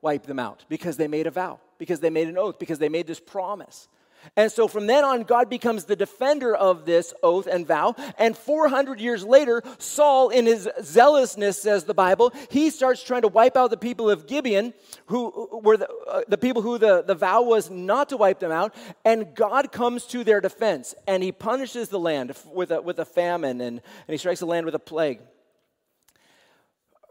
wipe 0.00 0.24
them 0.24 0.38
out 0.38 0.64
because 0.68 0.96
they 0.96 1.08
made 1.08 1.26
a 1.26 1.30
vow, 1.32 1.58
because 1.78 1.98
they 1.98 2.10
made 2.10 2.28
an 2.28 2.38
oath, 2.38 2.58
because 2.58 2.78
they 2.78 2.88
made 2.88 3.06
this 3.06 3.20
promise. 3.20 3.88
And 4.36 4.50
so 4.50 4.68
from 4.68 4.86
then 4.86 5.04
on, 5.04 5.22
God 5.22 5.48
becomes 5.48 5.84
the 5.84 5.96
defender 5.96 6.54
of 6.54 6.84
this 6.84 7.14
oath 7.22 7.46
and 7.46 7.66
vow. 7.66 7.94
And 8.18 8.36
400 8.36 9.00
years 9.00 9.24
later, 9.24 9.62
Saul, 9.78 10.30
in 10.30 10.46
his 10.46 10.68
zealousness, 10.82 11.60
says 11.60 11.84
the 11.84 11.94
Bible, 11.94 12.32
he 12.50 12.70
starts 12.70 13.02
trying 13.02 13.22
to 13.22 13.28
wipe 13.28 13.56
out 13.56 13.70
the 13.70 13.76
people 13.76 14.10
of 14.10 14.26
Gibeon, 14.26 14.74
who 15.06 15.60
were 15.62 15.76
the, 15.76 15.88
uh, 16.08 16.22
the 16.28 16.38
people 16.38 16.62
who 16.62 16.78
the, 16.78 17.02
the 17.02 17.14
vow 17.14 17.42
was 17.42 17.70
not 17.70 18.08
to 18.10 18.16
wipe 18.16 18.40
them 18.40 18.52
out. 18.52 18.74
And 19.04 19.34
God 19.34 19.72
comes 19.72 20.06
to 20.06 20.24
their 20.24 20.40
defense 20.40 20.94
and 21.06 21.22
he 21.22 21.32
punishes 21.32 21.88
the 21.88 21.98
land 21.98 22.34
with 22.52 22.70
a, 22.70 22.80
with 22.80 22.98
a 22.98 23.04
famine 23.04 23.60
and, 23.60 23.80
and 23.80 24.12
he 24.12 24.16
strikes 24.16 24.40
the 24.40 24.46
land 24.46 24.66
with 24.66 24.74
a 24.74 24.80
plague. 24.80 25.20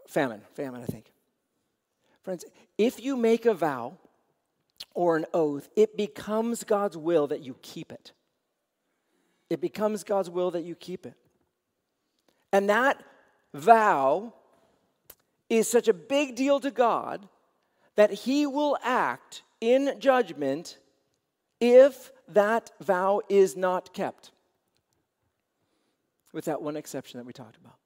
Famine, 0.08 0.42
famine, 0.54 0.82
I 0.82 0.86
think. 0.86 1.10
Friends, 2.22 2.44
if 2.78 3.02
you 3.02 3.16
make 3.16 3.46
a 3.46 3.54
vow, 3.54 3.98
or 4.94 5.16
an 5.16 5.26
oath, 5.32 5.68
it 5.76 5.96
becomes 5.96 6.64
God's 6.64 6.96
will 6.96 7.26
that 7.28 7.40
you 7.40 7.56
keep 7.62 7.92
it. 7.92 8.12
It 9.50 9.60
becomes 9.60 10.04
God's 10.04 10.30
will 10.30 10.50
that 10.52 10.64
you 10.64 10.74
keep 10.74 11.06
it. 11.06 11.14
And 12.52 12.68
that 12.70 13.02
vow 13.52 14.32
is 15.50 15.68
such 15.68 15.88
a 15.88 15.92
big 15.92 16.34
deal 16.34 16.60
to 16.60 16.70
God 16.70 17.28
that 17.96 18.10
He 18.10 18.46
will 18.46 18.76
act 18.82 19.42
in 19.60 19.94
judgment 19.98 20.78
if 21.60 22.12
that 22.28 22.70
vow 22.80 23.20
is 23.28 23.56
not 23.56 23.94
kept. 23.94 24.30
With 26.32 26.46
that 26.46 26.62
one 26.62 26.76
exception 26.76 27.18
that 27.18 27.24
we 27.24 27.32
talked 27.32 27.56
about. 27.56 27.76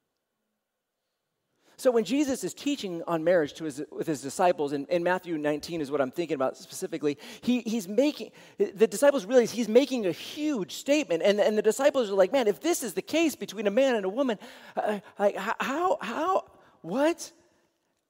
So 1.79 1.93
when 1.93 2.03
Jesus 2.03 2.43
is 2.43 2.55
teaching 2.55 3.05
on 3.07 3.23
marriage 3.23 3.55
to 3.55 3.65
his, 3.65 3.81
with 3.93 4.09
his 4.09 4.21
disciples, 4.21 4.73
in, 4.73 4.85
in 4.87 5.05
Matthew 5.05 5.39
19 5.39 5.81
is 5.81 5.93
what 5.93 6.01
I'm 6.01 6.11
thinking 6.11 6.35
about 6.35 6.57
specifically, 6.57 7.17
he, 7.41 7.61
he's 7.61 7.87
making, 7.87 8.33
the 8.59 8.89
disciples 8.89 9.25
realize 9.25 9.53
he's 9.53 9.69
making 9.69 10.05
a 10.05 10.11
huge 10.11 10.75
statement. 10.75 11.23
And, 11.23 11.39
and 11.39 11.57
the 11.57 11.63
disciples 11.63 12.11
are 12.11 12.15
like, 12.15 12.33
man, 12.33 12.49
if 12.49 12.61
this 12.61 12.83
is 12.83 12.95
the 12.95 13.03
case 13.03 13.37
between 13.37 13.69
a 13.69 13.71
man 13.71 13.95
and 13.95 14.05
a 14.05 14.09
woman, 14.09 14.41
uh, 14.77 14.99
like, 15.21 15.37
how, 15.37 15.99
how, 16.01 16.51
what? 16.83 17.31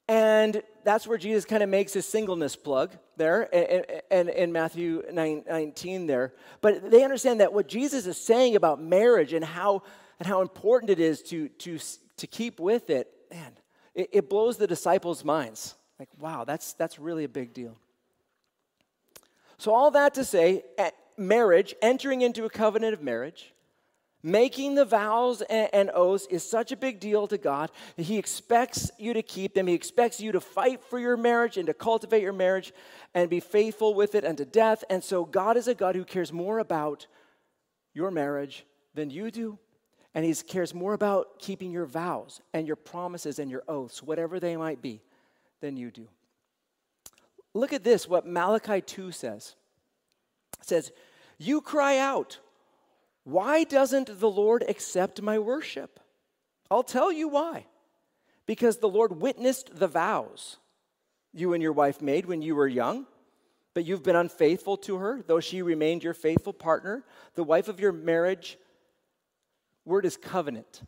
And 0.08 0.62
that's 0.82 1.06
where 1.06 1.18
Jesus 1.18 1.44
kind 1.44 1.62
of 1.62 1.68
makes 1.68 1.92
his 1.92 2.08
singleness 2.08 2.56
plug 2.56 2.96
there 3.18 3.42
in, 3.42 4.30
in 4.30 4.50
Matthew 4.50 5.02
19 5.12 6.06
there. 6.06 6.32
But 6.62 6.90
they 6.90 7.04
understand 7.04 7.40
that 7.40 7.52
what 7.52 7.68
Jesus 7.68 8.06
is 8.06 8.16
saying 8.16 8.56
about 8.56 8.80
marriage 8.80 9.34
and 9.34 9.44
how, 9.44 9.82
and 10.18 10.26
how 10.26 10.40
important 10.40 10.88
it 10.88 11.00
is 11.00 11.20
to, 11.24 11.48
to, 11.50 11.78
to 12.16 12.26
keep 12.26 12.58
with 12.58 12.88
it 12.88 13.12
man, 13.30 13.52
it, 13.94 14.10
it 14.12 14.30
blows 14.30 14.56
the 14.56 14.66
disciples' 14.66 15.24
minds. 15.24 15.74
Like, 15.98 16.08
wow, 16.18 16.44
that's, 16.44 16.74
that's 16.74 16.98
really 16.98 17.24
a 17.24 17.28
big 17.28 17.52
deal. 17.52 17.76
So, 19.58 19.74
all 19.74 19.90
that 19.90 20.14
to 20.14 20.24
say, 20.24 20.62
marriage, 21.16 21.74
entering 21.82 22.20
into 22.20 22.44
a 22.44 22.50
covenant 22.50 22.94
of 22.94 23.02
marriage, 23.02 23.52
making 24.22 24.76
the 24.76 24.84
vows 24.84 25.42
and, 25.42 25.90
oaths 25.92 26.26
is 26.30 26.48
such 26.48 26.70
a 26.70 26.76
big 26.76 27.00
deal 27.00 27.26
to 27.26 27.38
God. 27.38 27.70
He 27.96 28.18
expects 28.18 28.90
you 28.98 29.12
to 29.14 29.22
keep 29.22 29.54
them. 29.54 29.66
He 29.66 29.74
expects 29.74 30.20
you 30.20 30.30
to 30.32 30.40
fight 30.40 30.80
for 30.84 31.00
your 31.00 31.16
marriage 31.16 31.56
and 31.56 31.66
to 31.66 31.74
cultivate 31.74 32.22
your 32.22 32.32
marriage 32.32 32.72
and 33.14 33.28
be 33.28 33.40
faithful 33.40 33.94
with 33.94 34.14
it 34.14 34.24
unto 34.24 34.44
death. 34.44 34.84
And 34.88 35.02
so, 35.02 35.24
God 35.24 35.56
is 35.56 35.66
a 35.66 35.74
God 35.74 35.96
who 35.96 36.04
cares 36.04 36.32
more 36.32 36.60
about 36.60 37.08
your 37.94 38.12
marriage 38.12 38.64
than 38.94 39.10
you 39.10 39.32
do 39.32 39.58
and 40.18 40.26
he 40.26 40.34
cares 40.34 40.74
more 40.74 40.94
about 40.94 41.38
keeping 41.38 41.70
your 41.70 41.86
vows 41.86 42.40
and 42.52 42.66
your 42.66 42.74
promises 42.74 43.38
and 43.38 43.48
your 43.48 43.62
oaths, 43.68 44.02
whatever 44.02 44.40
they 44.40 44.56
might 44.56 44.82
be, 44.82 45.00
than 45.60 45.76
you 45.76 45.92
do. 45.92 46.08
Look 47.54 47.72
at 47.72 47.84
this, 47.84 48.08
what 48.08 48.26
Malachi 48.26 48.80
2 48.80 49.12
says. 49.12 49.54
It 50.58 50.66
says, 50.66 50.90
You 51.38 51.60
cry 51.60 51.98
out, 51.98 52.40
why 53.22 53.62
doesn't 53.62 54.18
the 54.18 54.28
Lord 54.28 54.64
accept 54.68 55.22
my 55.22 55.38
worship? 55.38 56.00
I'll 56.68 56.82
tell 56.82 57.12
you 57.12 57.28
why. 57.28 57.66
Because 58.44 58.78
the 58.78 58.88
Lord 58.88 59.22
witnessed 59.22 59.78
the 59.78 59.86
vows 59.86 60.56
you 61.32 61.52
and 61.52 61.62
your 61.62 61.72
wife 61.72 62.02
made 62.02 62.26
when 62.26 62.42
you 62.42 62.56
were 62.56 62.66
young, 62.66 63.06
but 63.72 63.84
you've 63.84 64.02
been 64.02 64.16
unfaithful 64.16 64.78
to 64.78 64.96
her, 64.96 65.22
though 65.28 65.38
she 65.38 65.62
remained 65.62 66.02
your 66.02 66.12
faithful 66.12 66.52
partner. 66.52 67.04
The 67.36 67.44
wife 67.44 67.68
of 67.68 67.78
your 67.78 67.92
marriage 67.92 68.58
word 69.88 70.04
is 70.04 70.16
covenant, 70.16 70.82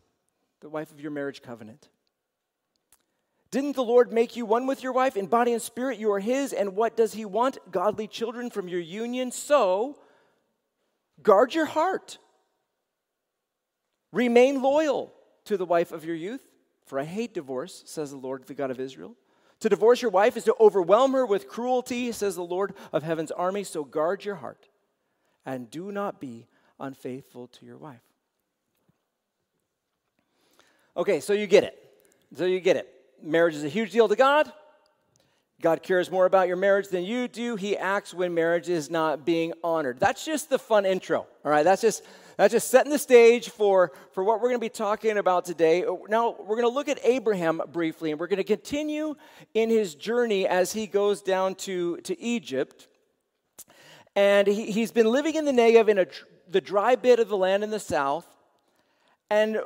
the 0.61 0.69
wife 0.69 0.91
of 0.91 1.01
your 1.01 1.11
marriage 1.11 1.41
covenant. 1.41 1.89
Didn't 3.49 3.75
the 3.75 3.83
Lord 3.83 4.13
make 4.13 4.37
you 4.37 4.45
one 4.45 4.65
with 4.65 4.81
your 4.81 4.93
wife? 4.93 5.17
In 5.17 5.25
body 5.25 5.51
and 5.51 5.61
spirit, 5.61 5.99
you 5.99 6.13
are 6.13 6.21
His. 6.21 6.53
And 6.53 6.75
what 6.75 6.95
does 6.95 7.13
He 7.13 7.25
want? 7.25 7.57
Godly 7.69 8.07
children 8.07 8.49
from 8.49 8.69
your 8.69 8.79
union. 8.79 9.31
So, 9.31 9.99
guard 11.21 11.53
your 11.53 11.65
heart. 11.65 12.17
Remain 14.13 14.61
loyal 14.61 15.13
to 15.45 15.57
the 15.57 15.65
wife 15.65 15.91
of 15.91 16.05
your 16.05 16.15
youth. 16.15 16.41
For 16.85 16.97
I 16.97 17.03
hate 17.03 17.33
divorce, 17.33 17.83
says 17.85 18.11
the 18.11 18.17
Lord, 18.17 18.47
the 18.47 18.53
God 18.53 18.71
of 18.71 18.79
Israel. 18.79 19.15
To 19.59 19.69
divorce 19.69 20.01
your 20.01 20.11
wife 20.11 20.37
is 20.37 20.45
to 20.45 20.55
overwhelm 20.59 21.11
her 21.13 21.25
with 21.25 21.47
cruelty, 21.47 22.11
says 22.11 22.35
the 22.35 22.43
Lord 22.43 22.73
of 22.93 23.03
heaven's 23.03 23.31
army. 23.31 23.63
So 23.63 23.83
guard 23.83 24.23
your 24.23 24.35
heart 24.35 24.69
and 25.45 25.69
do 25.69 25.91
not 25.91 26.19
be 26.19 26.47
unfaithful 26.79 27.47
to 27.47 27.65
your 27.65 27.77
wife. 27.77 28.10
Okay, 30.95 31.19
so 31.19 31.33
you 31.33 31.47
get 31.47 31.63
it. 31.63 31.77
So 32.35 32.45
you 32.45 32.59
get 32.59 32.75
it. 32.75 32.87
Marriage 33.21 33.55
is 33.55 33.63
a 33.63 33.69
huge 33.69 33.91
deal 33.91 34.07
to 34.07 34.15
God. 34.15 34.51
God 35.61 35.83
cares 35.83 36.09
more 36.09 36.25
about 36.25 36.47
your 36.47 36.57
marriage 36.57 36.87
than 36.87 37.03
you 37.03 37.27
do. 37.27 37.55
He 37.55 37.77
acts 37.77 38.13
when 38.13 38.33
marriage 38.33 38.67
is 38.67 38.89
not 38.89 39.25
being 39.25 39.53
honored. 39.63 39.99
That's 39.99 40.25
just 40.25 40.49
the 40.49 40.57
fun 40.57 40.85
intro. 40.85 41.27
All 41.45 41.51
right, 41.51 41.63
that's 41.63 41.81
just 41.81 42.03
that's 42.37 42.53
just 42.53 42.71
setting 42.71 42.91
the 42.91 42.97
stage 42.97 43.49
for, 43.49 43.91
for 44.13 44.23
what 44.23 44.37
we're 44.41 44.49
going 44.49 44.59
to 44.59 44.65
be 44.65 44.69
talking 44.69 45.19
about 45.19 45.45
today. 45.45 45.85
Now, 46.09 46.35
we're 46.39 46.55
going 46.55 46.67
to 46.67 46.73
look 46.73 46.89
at 46.89 46.99
Abraham 47.03 47.61
briefly, 47.71 48.09
and 48.09 48.19
we're 48.19 48.25
going 48.25 48.37
to 48.37 48.43
continue 48.43 49.15
in 49.53 49.69
his 49.69 49.93
journey 49.93 50.47
as 50.47 50.73
he 50.73 50.87
goes 50.87 51.21
down 51.21 51.53
to, 51.55 51.97
to 51.97 52.19
Egypt. 52.19 52.87
And 54.15 54.47
he, 54.47 54.71
he's 54.71 54.91
been 54.91 55.05
living 55.05 55.35
in 55.35 55.45
the 55.45 55.51
Negev 55.51 55.87
in 55.87 55.99
a, 55.99 56.07
the 56.49 56.61
dry 56.61 56.95
bit 56.95 57.19
of 57.19 57.29
the 57.29 57.37
land 57.37 57.63
in 57.63 57.69
the 57.69 57.79
south. 57.79 58.25
And 59.29 59.59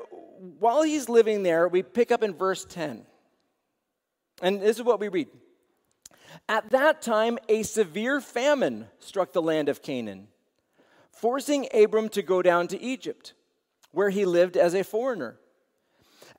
while 0.60 0.84
he's 0.84 1.10
living 1.10 1.44
there, 1.44 1.68
we 1.68 1.84
pick 1.84 2.12
up 2.12 2.24
in 2.24 2.34
verse 2.34 2.66
10. 2.66 3.06
And 4.42 4.62
this 4.62 4.78
is 4.78 4.84
what 4.84 5.00
we 5.00 5.08
read. 5.08 5.28
At 6.50 6.72
that 6.72 7.02
time, 7.02 7.38
a 7.48 7.64
severe 7.64 8.20
famine 8.20 8.88
struck 9.00 9.32
the 9.32 9.42
land 9.42 9.70
of 9.70 9.82
Canaan, 9.82 10.28
forcing 11.12 11.68
Abram 11.74 12.10
to 12.10 12.22
go 12.22 12.42
down 12.42 12.68
to 12.68 12.82
Egypt, 12.82 13.34
where 13.92 14.10
he 14.10 14.26
lived 14.26 14.58
as 14.58 14.74
a 14.74 14.84
foreigner. 14.84 15.38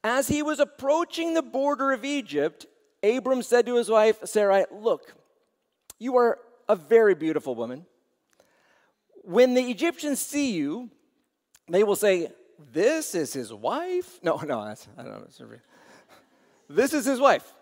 As 0.05 0.29
he 0.29 0.43
was 0.43 0.61
approaching 0.61 1.35
the 1.35 1.43
border 1.43 1.93
of 1.93 2.05
Egypt, 2.05 2.67
Abram 3.03 3.43
said 3.43 3.67
to 3.67 3.77
his 3.77 3.89
wife 3.89 4.19
Sarai, 4.25 4.65
Look, 4.71 5.15
you 5.99 6.17
are 6.17 6.39
a 6.69 6.77
very 6.77 7.15
beautiful 7.15 7.55
woman. 7.55 7.87
When 9.23 9.55
the 9.55 9.63
Egyptians 9.63 10.21
see 10.21 10.53
you, 10.53 10.91
they 11.69 11.83
will 11.83 11.97
say, 11.97 12.31
This 12.73 13.15
is 13.15 13.33
his 13.33 13.53
wife? 13.53 14.19
No, 14.23 14.37
no, 14.47 14.61
I 14.61 14.75
don't 14.97 15.07
know. 15.07 15.27
This 16.69 16.93
is 16.93 17.05
his 17.05 17.21
wife. 17.21 17.53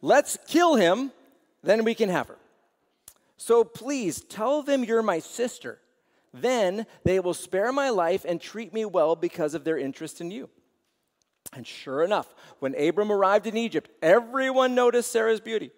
Let's 0.00 0.36
kill 0.48 0.74
him, 0.74 1.12
then 1.62 1.84
we 1.84 1.94
can 1.94 2.08
have 2.08 2.28
her. 2.28 2.38
So 3.36 3.64
please 3.64 4.20
tell 4.20 4.62
them 4.62 4.84
you're 4.84 5.02
my 5.02 5.18
sister. 5.20 5.78
Then 6.34 6.86
they 7.04 7.20
will 7.20 7.34
spare 7.34 7.72
my 7.72 7.90
life 7.90 8.24
and 8.26 8.40
treat 8.40 8.72
me 8.72 8.84
well 8.84 9.16
because 9.16 9.54
of 9.54 9.64
their 9.64 9.78
interest 9.78 10.20
in 10.20 10.30
you. 10.30 10.48
And 11.52 11.66
sure 11.66 12.02
enough, 12.02 12.32
when 12.60 12.74
Abram 12.74 13.12
arrived 13.12 13.46
in 13.46 13.56
Egypt, 13.56 13.90
everyone 14.00 14.74
noticed 14.74 15.12
Sarah's 15.12 15.40
beauty. 15.40 15.70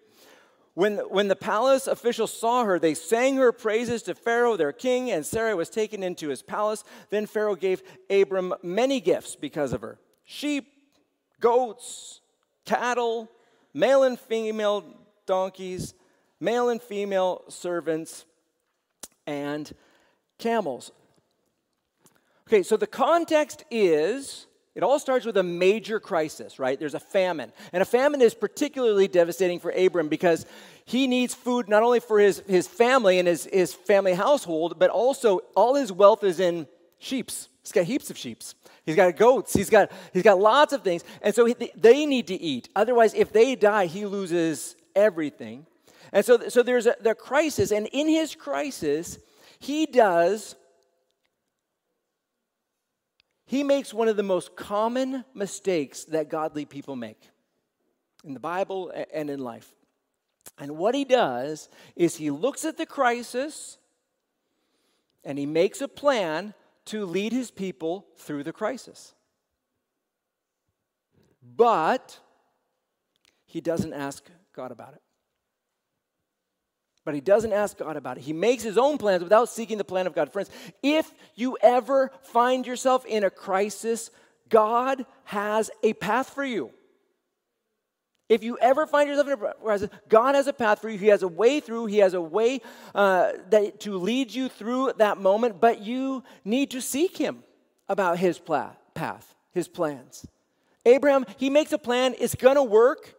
When, 0.75 0.97
when 0.97 1.29
the 1.29 1.37
palace 1.37 1.87
officials 1.87 2.37
saw 2.37 2.65
her, 2.65 2.77
they 2.77 2.93
sang 2.93 3.37
her 3.37 3.53
praises 3.53 4.03
to 4.03 4.13
Pharaoh, 4.13 4.57
their 4.57 4.73
king, 4.73 5.09
and 5.09 5.25
Sarah 5.25 5.55
was 5.55 5.69
taken 5.69 6.03
into 6.03 6.27
his 6.27 6.43
palace. 6.43 6.83
Then 7.09 7.25
Pharaoh 7.25 7.55
gave 7.55 7.81
Abram 8.09 8.53
many 8.61 8.99
gifts 8.99 9.37
because 9.37 9.71
of 9.71 9.81
her 9.81 9.97
sheep, 10.25 10.67
goats, 11.39 12.19
cattle, 12.65 13.31
male 13.73 14.03
and 14.03 14.19
female 14.19 14.83
donkeys, 15.25 15.93
male 16.41 16.67
and 16.67 16.81
female 16.81 17.43
servants, 17.47 18.25
and 19.25 19.73
camels. 20.37 20.91
Okay, 22.47 22.63
so 22.63 22.75
the 22.75 22.85
context 22.85 23.63
is 23.71 24.45
it 24.75 24.83
all 24.83 24.99
starts 24.99 25.25
with 25.25 25.37
a 25.37 25.43
major 25.43 26.01
crisis, 26.01 26.59
right? 26.59 26.77
There's 26.77 26.93
a 26.93 26.99
famine. 26.99 27.53
And 27.71 27.81
a 27.81 27.85
famine 27.85 28.21
is 28.21 28.33
particularly 28.33 29.07
devastating 29.07 29.59
for 29.59 29.71
Abram 29.71 30.09
because 30.09 30.45
he 30.83 31.07
needs 31.07 31.33
food 31.33 31.69
not 31.69 31.81
only 31.81 32.01
for 32.01 32.19
his, 32.19 32.43
his 32.45 32.67
family 32.67 33.17
and 33.17 33.27
his, 33.27 33.45
his 33.45 33.73
family 33.73 34.13
household, 34.13 34.77
but 34.77 34.89
also 34.89 35.39
all 35.55 35.75
his 35.75 35.93
wealth 35.93 36.25
is 36.25 36.41
in 36.41 36.67
sheeps. 36.99 37.47
He's 37.63 37.71
got 37.71 37.85
heaps 37.85 38.09
of 38.09 38.17
sheeps. 38.17 38.53
He's 38.85 38.97
got 38.97 39.15
goats. 39.15 39.53
He's 39.53 39.69
got, 39.69 39.91
he's 40.13 40.23
got 40.23 40.39
lots 40.39 40.73
of 40.73 40.83
things. 40.83 41.03
And 41.21 41.33
so 41.33 41.45
he, 41.45 41.55
they 41.75 42.05
need 42.05 42.27
to 42.27 42.35
eat. 42.35 42.69
Otherwise, 42.75 43.13
if 43.13 43.31
they 43.31 43.55
die, 43.55 43.85
he 43.85 44.05
loses 44.05 44.75
everything. 44.95 45.65
And 46.11 46.23
so, 46.23 46.49
so 46.49 46.63
there's 46.63 46.85
a 46.85 46.95
the 47.01 47.15
crisis. 47.15 47.71
And 47.71 47.87
in 47.87 48.07
his 48.07 48.35
crisis, 48.35 49.17
he 49.59 49.85
does, 49.85 50.55
he 53.45 53.63
makes 53.63 53.93
one 53.93 54.07
of 54.07 54.17
the 54.17 54.23
most 54.23 54.55
common 54.55 55.23
mistakes 55.33 56.03
that 56.05 56.29
godly 56.29 56.65
people 56.65 56.95
make 56.95 57.29
in 58.23 58.33
the 58.33 58.39
Bible 58.39 58.91
and 59.13 59.29
in 59.29 59.39
life. 59.39 59.71
And 60.57 60.77
what 60.77 60.95
he 60.95 61.05
does 61.05 61.69
is 61.95 62.15
he 62.15 62.31
looks 62.31 62.65
at 62.65 62.77
the 62.77 62.85
crisis 62.85 63.77
and 65.23 65.37
he 65.37 65.45
makes 65.45 65.81
a 65.81 65.87
plan 65.87 66.53
to 66.85 67.05
lead 67.05 67.31
his 67.31 67.51
people 67.51 68.05
through 68.17 68.43
the 68.43 68.53
crisis. 68.53 69.13
But 71.55 72.19
he 73.45 73.61
doesn't 73.61 73.93
ask 73.93 74.23
God 74.55 74.71
about 74.71 74.93
it. 74.93 75.01
But 77.05 77.13
he 77.13 77.21
doesn't 77.21 77.53
ask 77.53 77.77
God 77.77 77.95
about 77.95 78.17
it. 78.17 78.23
He 78.23 78.33
makes 78.33 78.63
his 78.63 78.77
own 78.77 78.97
plans 78.97 79.23
without 79.23 79.47
seeking 79.47 79.77
the 79.77 79.83
plan 79.83 80.07
of 80.07 80.15
God. 80.15 80.33
Friends, 80.33 80.49
if 80.81 81.13
you 81.35 81.57
ever 81.61 82.11
find 82.23 82.65
yourself 82.65 83.05
in 83.05 83.23
a 83.23 83.29
crisis, 83.29 84.09
God 84.49 85.05
has 85.25 85.69
a 85.83 85.93
path 85.93 86.31
for 86.31 86.43
you. 86.43 86.71
If 88.27 88.43
you 88.43 88.57
ever 88.59 88.87
find 88.87 89.07
yourself 89.07 89.27
in 89.27 89.33
a 89.33 89.53
crisis, 89.53 89.89
God 90.09 90.33
has 90.33 90.47
a 90.47 90.53
path 90.53 90.81
for 90.81 90.89
you. 90.89 90.97
He 90.97 91.07
has 91.07 91.21
a 91.21 91.27
way 91.27 91.59
through. 91.59 91.85
He 91.85 91.99
has 91.99 92.15
a 92.15 92.21
way 92.21 92.59
uh, 92.95 93.33
that, 93.51 93.79
to 93.81 93.97
lead 93.97 94.33
you 94.33 94.49
through 94.49 94.93
that 94.97 95.19
moment, 95.19 95.61
but 95.61 95.81
you 95.81 96.23
need 96.43 96.71
to 96.71 96.81
seek 96.81 97.17
Him 97.17 97.43
about 97.87 98.17
His 98.17 98.39
pla- 98.39 98.71
path, 98.95 99.35
His 99.51 99.67
plans. 99.67 100.25
Abraham, 100.85 101.25
he 101.37 101.49
makes 101.49 101.71
a 101.71 101.77
plan. 101.77 102.15
It's 102.19 102.35
going 102.35 102.55
to 102.55 102.63
work. 102.63 103.15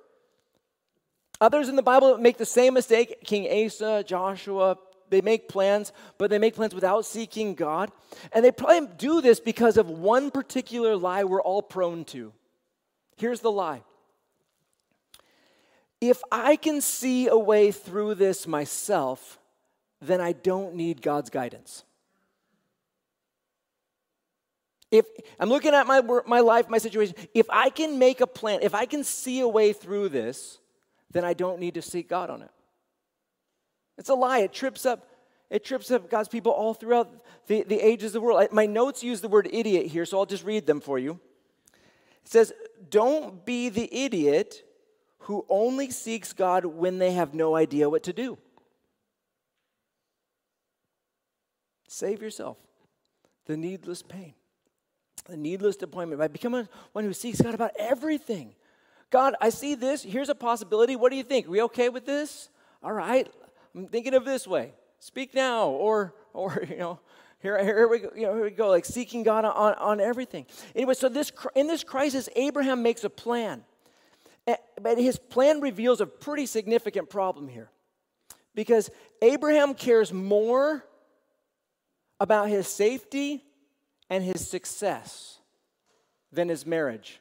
Others 1.41 1.69
in 1.69 1.77
the 1.77 1.83
Bible 1.83 2.17
make 2.19 2.39
the 2.39 2.47
same 2.47 2.75
mistake. 2.75 3.25
King 3.25 3.67
Asa, 3.67 4.05
Joshua, 4.07 4.79
they 5.11 5.21
make 5.21 5.49
plans, 5.49 5.93
but 6.19 6.31
they 6.31 6.39
make 6.39 6.55
plans 6.55 6.75
without 6.75 7.05
seeking 7.05 7.55
God. 7.55 7.91
And 8.33 8.45
they 8.45 8.51
probably 8.51 8.89
do 8.97 9.21
this 9.21 9.41
because 9.41 9.77
of 9.77 9.89
one 9.89 10.31
particular 10.31 10.97
lie 10.97 11.25
we're 11.25 11.43
all 11.43 11.63
prone 11.63 12.05
to. 12.07 12.33
Here's 13.17 13.41
the 13.41 13.51
lie 13.51 13.83
if 16.01 16.21
I 16.31 16.57
can 16.57 16.81
see 16.81 17.27
a 17.27 17.37
way 17.39 17.71
through 17.73 18.17
this 18.17 18.47
myself, 18.47 19.39
then 20.01 20.21
I 20.21 20.33
don't 20.33 20.75
need 20.75 21.01
God's 21.01 21.31
guidance. 21.31 21.85
If 24.91 25.07
I'm 25.41 25.49
looking 25.49 25.75
at 25.75 25.87
my, 25.87 26.01
my 26.27 26.41
life, 26.41 26.69
my 26.69 26.79
situation, 26.79 27.17
if 27.35 27.47
I 27.51 27.71
can 27.71 27.99
make 27.99 28.21
a 28.21 28.27
plan, 28.27 28.61
if 28.63 28.75
I 28.75 28.87
can 28.87 29.03
see 29.03 29.41
a 29.41 29.49
way 29.49 29.73
through 29.73 30.11
this, 30.11 30.59
then 31.11 31.25
I 31.25 31.35
don't 31.35 31.61
need 31.61 31.75
to 31.75 31.83
seek 31.83 32.09
God 32.09 32.31
on 32.31 32.43
it. 32.43 32.51
It's 33.99 34.09
a 34.09 34.15
lie. 34.15 34.41
It 34.41 34.53
trips 34.53 34.85
up, 34.85 35.09
it 35.51 35.65
trips 35.65 35.91
up 35.91 36.11
God's 36.11 36.29
people 36.29 36.53
all 36.53 36.75
throughout 36.75 37.11
the, 37.47 37.63
the 37.63 37.79
ages 37.79 38.09
of 38.09 38.13
the 38.15 38.21
world. 38.21 38.47
My 38.53 38.67
notes 38.67 39.03
use 39.03 39.21
the 39.21 39.29
word 39.29 39.49
idiot 39.53 39.87
here, 39.87 40.05
so 40.05 40.19
I'll 40.19 40.27
just 40.27 40.45
read 40.45 40.67
them 40.67 40.81
for 40.81 40.99
you. 40.99 41.21
It 42.25 42.31
says, 42.31 42.53
Don't 42.91 43.45
be 43.45 43.69
the 43.69 43.89
idiot 43.93 44.63
who 45.21 45.47
only 45.49 45.91
seeks 45.91 46.33
God 46.33 46.65
when 46.65 46.99
they 46.99 47.13
have 47.13 47.35
no 47.35 47.55
idea 47.55 47.89
what 47.89 48.03
to 48.05 48.13
do. 48.13 48.39
Save 51.89 52.21
yourself 52.21 52.59
the 53.47 53.57
needless 53.57 54.03
pain, 54.03 54.35
the 55.27 55.37
needless 55.37 55.77
disappointment 55.77 56.19
by 56.19 56.29
becoming 56.29 56.69
one 56.93 57.05
who 57.05 57.13
seeks 57.13 57.41
God 57.41 57.55
about 57.55 57.71
everything. 57.79 58.56
God, 59.11 59.35
I 59.41 59.51
see 59.51 59.75
this. 59.75 60.03
Here's 60.03 60.29
a 60.29 60.35
possibility. 60.35 60.97
What 60.97 61.11
do 61.11 61.17
you 61.17 61.23
think? 61.23 61.47
Are 61.47 61.51
we 61.51 61.63
okay 61.63 61.89
with 61.89 62.07
this? 62.07 62.51
All 62.83 62.93
right. 62.93 63.29
I'm 63.75 63.87
thinking 63.89 64.15
of 64.15 64.25
this 64.25 64.47
way. 64.47 64.73
Speak 64.99 65.35
now, 65.35 65.69
or 65.69 66.15
or 66.33 66.65
you 66.71 66.79
know, 66.79 67.01
here, 67.41 67.63
here 67.63 67.89
we 67.89 67.99
go. 67.99 68.11
You 68.15 68.23
know, 68.23 68.35
here 68.35 68.45
we 68.45 68.51
go. 68.51 68.69
Like 68.69 68.85
seeking 68.85 69.23
God 69.23 69.45
on, 69.45 69.75
on 69.75 70.01
everything. 70.01 70.47
Anyway, 70.75 70.95
so 70.95 71.09
this 71.09 71.31
in 71.55 71.67
this 71.67 71.85
crisis, 71.85 72.29
Abraham 72.37 72.83
makes 72.83 73.05
a 73.05 73.11
plan. 73.11 73.65
But 74.81 74.99
his 74.99 75.19
plan 75.19 75.61
reveals 75.61 76.01
a 76.01 76.07
pretty 76.07 76.47
significant 76.47 77.11
problem 77.11 77.49
here. 77.49 77.71
Because 78.55 78.91
Abraham 79.21 79.75
cares 79.75 80.13
more 80.13 80.85
about 82.21 82.49
his 82.49 82.69
safety 82.69 83.45
and 84.09 84.23
his 84.23 84.49
success 84.49 85.39
than 86.33 86.49
his 86.49 86.65
marriage. 86.65 87.21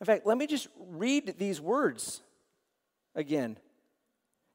In 0.00 0.06
fact, 0.06 0.26
let 0.26 0.38
me 0.38 0.46
just 0.46 0.68
read 0.78 1.34
these 1.38 1.60
words 1.60 2.22
again. 3.14 3.58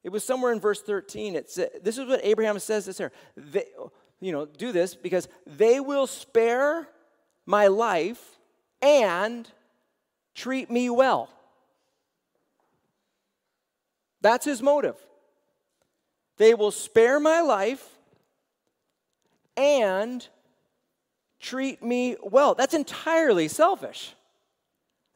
It 0.02 0.10
was 0.10 0.24
somewhere 0.24 0.52
in 0.52 0.60
verse 0.60 0.82
13. 0.82 1.36
It 1.36 1.50
said, 1.50 1.70
this 1.82 1.98
is 1.98 2.06
what 2.06 2.20
Abraham 2.24 2.58
says 2.58 2.86
this 2.86 2.98
here. 2.98 3.12
They, 3.36 3.64
you 4.20 4.32
know, 4.32 4.46
do 4.46 4.72
this 4.72 4.94
because 4.94 5.28
they 5.46 5.80
will 5.80 6.06
spare 6.06 6.88
my 7.44 7.68
life 7.68 8.38
and 8.82 9.48
treat 10.34 10.70
me 10.70 10.90
well. 10.90 11.28
That's 14.20 14.44
his 14.44 14.62
motive. 14.62 14.96
They 16.36 16.54
will 16.54 16.70
spare 16.70 17.20
my 17.20 17.40
life 17.40 17.84
and 19.56 20.26
treat 21.40 21.82
me 21.82 22.16
well. 22.22 22.54
That's 22.54 22.74
entirely 22.74 23.48
selfish. 23.48 24.14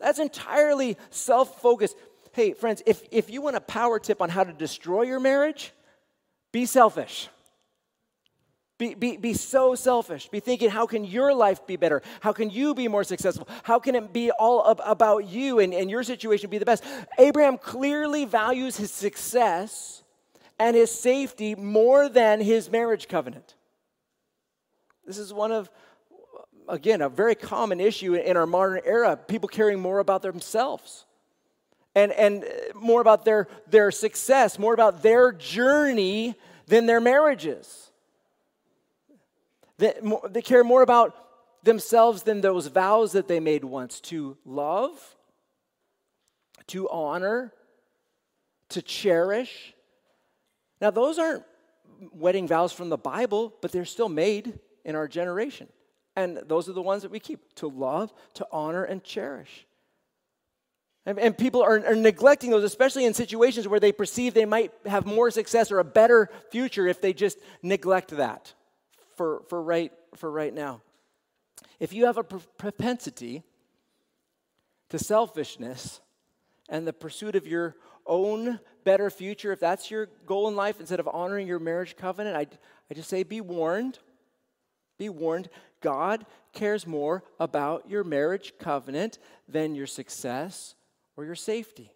That's 0.00 0.18
entirely 0.18 0.96
self 1.10 1.60
focused. 1.60 1.96
Hey, 2.32 2.52
friends, 2.52 2.82
if, 2.86 3.02
if 3.10 3.30
you 3.30 3.42
want 3.42 3.56
a 3.56 3.60
power 3.60 3.98
tip 3.98 4.22
on 4.22 4.30
how 4.30 4.44
to 4.44 4.52
destroy 4.52 5.02
your 5.02 5.20
marriage, 5.20 5.72
be 6.52 6.66
selfish. 6.66 7.28
Be, 8.78 8.94
be, 8.94 9.18
be 9.18 9.34
so 9.34 9.74
selfish. 9.74 10.30
Be 10.30 10.40
thinking, 10.40 10.70
how 10.70 10.86
can 10.86 11.04
your 11.04 11.34
life 11.34 11.66
be 11.66 11.76
better? 11.76 12.00
How 12.20 12.32
can 12.32 12.48
you 12.48 12.74
be 12.74 12.88
more 12.88 13.04
successful? 13.04 13.46
How 13.62 13.78
can 13.78 13.94
it 13.94 14.10
be 14.10 14.30
all 14.30 14.70
ab- 14.70 14.80
about 14.86 15.28
you 15.28 15.58
and, 15.58 15.74
and 15.74 15.90
your 15.90 16.02
situation 16.02 16.48
be 16.48 16.56
the 16.56 16.64
best? 16.64 16.82
Abraham 17.18 17.58
clearly 17.58 18.24
values 18.24 18.78
his 18.78 18.90
success 18.90 20.02
and 20.58 20.74
his 20.74 20.90
safety 20.90 21.54
more 21.54 22.08
than 22.08 22.40
his 22.40 22.70
marriage 22.70 23.06
covenant. 23.06 23.54
This 25.04 25.18
is 25.18 25.30
one 25.30 25.52
of, 25.52 25.68
again, 26.70 27.02
a 27.02 27.08
very 27.08 27.34
common 27.34 27.80
issue 27.80 28.14
in 28.14 28.36
our 28.36 28.46
modern 28.46 28.80
era 28.84 29.16
people 29.16 29.48
caring 29.48 29.80
more 29.80 29.98
about 29.98 30.22
themselves 30.22 31.04
and, 31.94 32.12
and 32.12 32.44
more 32.74 33.00
about 33.00 33.24
their, 33.24 33.48
their 33.68 33.90
success, 33.90 34.58
more 34.58 34.72
about 34.72 35.02
their 35.02 35.32
journey 35.32 36.36
than 36.66 36.86
their 36.86 37.00
marriages. 37.00 37.90
They, 39.78 39.94
they 40.28 40.42
care 40.42 40.62
more 40.62 40.82
about 40.82 41.16
themselves 41.62 42.22
than 42.22 42.40
those 42.40 42.68
vows 42.68 43.12
that 43.12 43.28
they 43.28 43.40
made 43.40 43.64
once 43.64 44.00
to 44.00 44.36
love, 44.44 45.16
to 46.68 46.88
honor, 46.88 47.52
to 48.70 48.80
cherish. 48.80 49.74
Now, 50.80 50.90
those 50.90 51.18
aren't 51.18 51.44
wedding 52.12 52.46
vows 52.46 52.72
from 52.72 52.88
the 52.88 52.96
Bible, 52.96 53.52
but 53.60 53.72
they're 53.72 53.84
still 53.84 54.08
made 54.08 54.58
in 54.84 54.94
our 54.94 55.08
generation. 55.08 55.68
And 56.16 56.38
those 56.46 56.68
are 56.68 56.72
the 56.72 56.82
ones 56.82 57.02
that 57.02 57.10
we 57.10 57.20
keep 57.20 57.54
to 57.56 57.68
love, 57.68 58.12
to 58.34 58.46
honor, 58.50 58.84
and 58.84 59.02
cherish. 59.02 59.66
And, 61.06 61.18
and 61.18 61.36
people 61.36 61.62
are, 61.62 61.84
are, 61.86 61.96
neglecting 61.96 62.50
those, 62.50 62.64
especially 62.64 63.06
in 63.06 63.14
situations 63.14 63.66
where 63.66 63.80
they 63.80 63.92
perceive 63.92 64.34
they 64.34 64.44
might 64.44 64.72
have 64.84 65.06
more 65.06 65.30
success 65.30 65.72
or 65.72 65.78
a 65.78 65.84
better 65.84 66.28
future 66.50 66.86
if 66.86 67.00
they 67.00 67.12
just 67.12 67.38
neglect 67.62 68.10
that 68.10 68.52
for, 69.16 69.42
for, 69.48 69.62
right, 69.62 69.92
for 70.14 70.30
right 70.30 70.52
now. 70.52 70.82
If 71.78 71.94
you 71.94 72.04
have 72.04 72.18
a 72.18 72.24
propensity 72.24 73.42
to 74.90 74.98
selfishness 74.98 76.00
and 76.68 76.86
the 76.86 76.92
pursuit 76.92 77.34
of 77.34 77.46
your 77.46 77.76
own 78.06 78.60
better 78.84 79.08
future, 79.08 79.52
if 79.52 79.60
that's 79.60 79.90
your 79.90 80.06
goal 80.26 80.48
in 80.48 80.56
life, 80.56 80.80
instead 80.80 81.00
of 81.00 81.08
honoring 81.08 81.46
your 81.46 81.58
marriage 81.58 81.96
covenant, 81.96 82.36
I, 82.36 82.46
I 82.90 82.94
just 82.94 83.08
say 83.08 83.22
be 83.22 83.40
warned. 83.40 83.98
Be 84.98 85.08
warned. 85.08 85.48
God 85.80 86.26
cares 86.52 86.86
more 86.86 87.22
about 87.38 87.88
your 87.88 88.04
marriage 88.04 88.54
covenant 88.58 89.18
than 89.48 89.74
your 89.74 89.86
success 89.86 90.74
or 91.16 91.24
your 91.24 91.34
safety. 91.34 91.92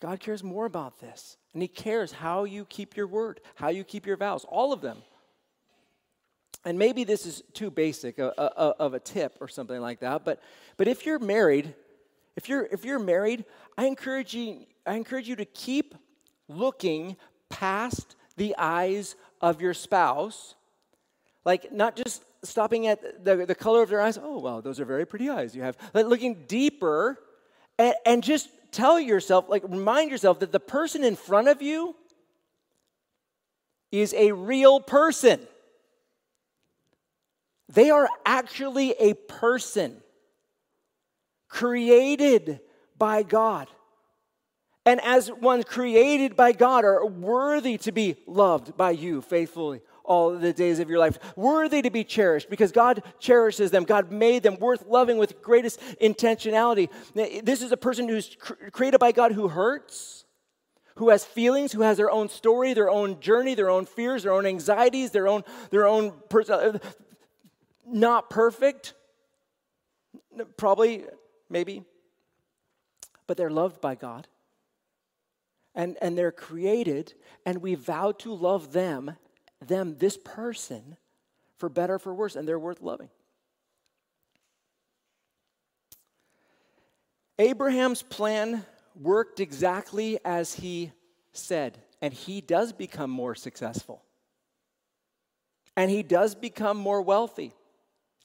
God 0.00 0.18
cares 0.18 0.42
more 0.42 0.64
about 0.64 0.98
this. 0.98 1.36
And 1.52 1.62
He 1.62 1.68
cares 1.68 2.12
how 2.12 2.44
you 2.44 2.64
keep 2.64 2.96
your 2.96 3.06
word, 3.06 3.40
how 3.54 3.68
you 3.68 3.84
keep 3.84 4.06
your 4.06 4.16
vows, 4.16 4.44
all 4.48 4.72
of 4.72 4.80
them. 4.80 4.98
And 6.64 6.78
maybe 6.78 7.04
this 7.04 7.24
is 7.24 7.42
too 7.54 7.70
basic 7.70 8.18
of 8.18 8.94
a 8.94 9.00
tip 9.00 9.38
or 9.40 9.48
something 9.48 9.80
like 9.80 10.00
that, 10.00 10.24
but, 10.24 10.42
but 10.76 10.88
if 10.88 11.06
you're 11.06 11.18
married, 11.18 11.74
if 12.36 12.48
you're, 12.50 12.66
if 12.66 12.84
you're 12.84 12.98
married, 12.98 13.46
I 13.78 13.86
encourage, 13.86 14.34
you, 14.34 14.66
I 14.86 14.94
encourage 14.94 15.26
you 15.26 15.36
to 15.36 15.46
keep 15.46 15.94
looking 16.48 17.16
past 17.48 18.14
the 18.36 18.54
eyes 18.58 19.16
of 19.40 19.62
your 19.62 19.72
spouse. 19.72 20.54
Like, 21.44 21.72
not 21.72 21.96
just 21.96 22.22
stopping 22.44 22.86
at 22.86 23.24
the, 23.24 23.46
the 23.46 23.54
color 23.54 23.82
of 23.82 23.88
their 23.88 24.00
eyes. 24.00 24.18
Oh, 24.22 24.38
wow, 24.38 24.60
those 24.60 24.78
are 24.80 24.84
very 24.84 25.06
pretty 25.06 25.28
eyes 25.28 25.54
you 25.54 25.62
have. 25.62 25.76
Like, 25.94 26.06
looking 26.06 26.44
deeper 26.46 27.18
and, 27.78 27.94
and 28.04 28.22
just 28.22 28.50
tell 28.72 29.00
yourself, 29.00 29.48
like, 29.48 29.62
remind 29.64 30.10
yourself 30.10 30.40
that 30.40 30.52
the 30.52 30.60
person 30.60 31.02
in 31.02 31.16
front 31.16 31.48
of 31.48 31.62
you 31.62 31.94
is 33.90 34.14
a 34.14 34.32
real 34.32 34.80
person. 34.80 35.40
They 37.68 37.90
are 37.90 38.08
actually 38.26 38.92
a 38.92 39.14
person 39.14 39.96
created 41.48 42.60
by 42.98 43.22
God. 43.22 43.68
And 44.86 45.00
as 45.02 45.28
one 45.28 45.62
created 45.62 46.36
by 46.36 46.52
God, 46.52 46.84
are 46.84 47.04
worthy 47.04 47.78
to 47.78 47.92
be 47.92 48.16
loved 48.26 48.76
by 48.76 48.90
you 48.90 49.20
faithfully 49.22 49.80
all 50.04 50.36
the 50.36 50.52
days 50.52 50.78
of 50.78 50.90
your 50.90 50.98
life, 50.98 51.18
worthy 51.36 51.82
to 51.82 51.90
be 51.90 52.04
cherished 52.04 52.50
because 52.50 52.72
God 52.72 53.02
cherishes 53.18 53.70
them. 53.70 53.84
God 53.84 54.10
made 54.10 54.42
them 54.42 54.58
worth 54.58 54.86
loving 54.86 55.18
with 55.18 55.40
greatest 55.42 55.80
intentionality. 56.00 56.88
This 57.14 57.62
is 57.62 57.72
a 57.72 57.76
person 57.76 58.08
who's 58.08 58.36
created 58.72 58.98
by 58.98 59.12
God 59.12 59.32
who 59.32 59.48
hurts, 59.48 60.24
who 60.96 61.08
has 61.10 61.24
feelings, 61.24 61.72
who 61.72 61.82
has 61.82 61.96
their 61.96 62.10
own 62.10 62.28
story, 62.28 62.74
their 62.74 62.90
own 62.90 63.20
journey, 63.20 63.54
their 63.54 63.70
own 63.70 63.86
fears, 63.86 64.24
their 64.24 64.32
own 64.32 64.46
anxieties, 64.46 65.12
their 65.12 65.28
own 65.28 65.44
their 65.70 65.86
own 65.86 66.12
person. 66.28 66.54
Uh, 66.54 66.78
not 67.86 68.30
perfect, 68.30 68.94
probably, 70.56 71.04
maybe, 71.48 71.84
but 73.26 73.36
they're 73.36 73.50
loved 73.50 73.80
by 73.80 73.94
God. 73.94 74.28
And, 75.74 75.96
and 76.02 76.18
they're 76.18 76.32
created, 76.32 77.14
and 77.46 77.58
we 77.58 77.74
vow 77.76 78.12
to 78.18 78.34
love 78.34 78.72
them 78.72 79.16
them, 79.66 79.96
this 79.98 80.16
person, 80.16 80.96
for 81.58 81.68
better 81.68 81.98
for 81.98 82.14
worse, 82.14 82.36
and 82.36 82.46
they're 82.46 82.58
worth 82.58 82.80
loving. 82.80 83.10
Abraham's 87.38 88.02
plan 88.02 88.64
worked 88.94 89.40
exactly 89.40 90.18
as 90.24 90.54
he 90.54 90.92
said, 91.32 91.78
and 92.02 92.12
he 92.12 92.40
does 92.40 92.72
become 92.72 93.10
more 93.10 93.34
successful. 93.34 94.02
And 95.76 95.90
he 95.90 96.02
does 96.02 96.34
become 96.34 96.76
more 96.76 97.00
wealthy. 97.00 97.52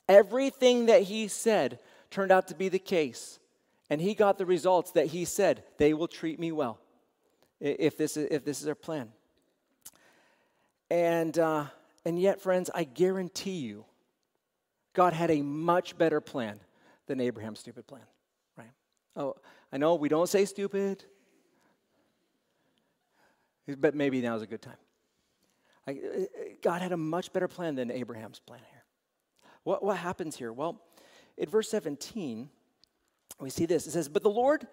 Everything 0.10 0.88
that 0.88 1.04
he 1.04 1.28
said 1.28 1.80
turned 2.12 2.32
out 2.32 2.48
to 2.50 2.56
be 2.56 2.70
the 2.70 2.80
case. 2.80 3.40
And 3.90 4.02
he 4.02 4.16
got 4.16 4.38
the 4.38 4.46
results 4.46 4.92
that 4.92 5.08
he 5.08 5.26
said, 5.26 5.64
they 5.78 5.94
will 5.94 6.08
treat 6.08 6.40
me 6.40 6.52
well 6.52 6.80
if 7.60 7.98
this 7.98 8.18
is, 8.18 8.28
if 8.32 8.44
this 8.44 8.60
is 8.60 8.66
their 8.66 8.76
plan. 8.76 9.10
And, 10.90 11.38
uh, 11.38 11.66
and 12.04 12.20
yet, 12.20 12.42
friends, 12.42 12.70
I 12.74 12.84
guarantee 12.84 13.58
you, 13.58 13.86
God 14.94 15.14
had 15.14 15.32
a 15.32 15.42
much 15.42 15.98
better 15.98 16.22
plan 16.22 16.60
than 17.08 17.20
Abraham's 17.20 17.60
stupid 17.60 17.88
plan, 17.88 18.04
right? 18.58 18.72
Oh, 19.16 19.36
I 19.72 19.78
know 19.78 19.96
we 19.96 20.10
don't 20.10 20.30
say 20.30 20.46
stupid, 20.46 21.04
but 23.78 23.96
maybe 23.96 24.22
now 24.22 24.36
is 24.36 24.42
a 24.42 24.48
good 24.48 24.62
time. 24.62 24.78
I, 25.88 25.92
uh, 25.92 25.96
God 26.62 26.82
had 26.82 26.92
a 26.92 26.98
much 26.98 27.34
better 27.34 27.48
plan 27.48 27.76
than 27.76 27.92
Abraham's 27.92 28.40
plan 28.40 28.62
here. 28.72 28.84
What, 29.64 29.84
what 29.84 29.98
happens 29.98 30.36
here? 30.36 30.54
Well, 30.54 30.80
in 31.38 31.50
verse 31.50 31.70
17, 31.70 32.50
we 33.40 33.50
see 33.50 33.66
this. 33.66 33.88
It 33.88 33.92
says, 33.92 34.08
But 34.08 34.24
the 34.24 34.30
Lord 34.30 34.68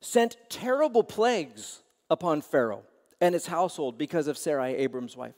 sent 0.00 0.36
terrible 0.48 1.04
plagues 1.04 1.82
upon 2.08 2.40
Pharaoh 2.40 2.84
and 3.22 3.34
his 3.34 3.46
household 3.46 3.96
because 3.96 4.26
of 4.26 4.36
Sarai, 4.36 4.74
Abram's 4.74 5.16
wife. 5.16 5.36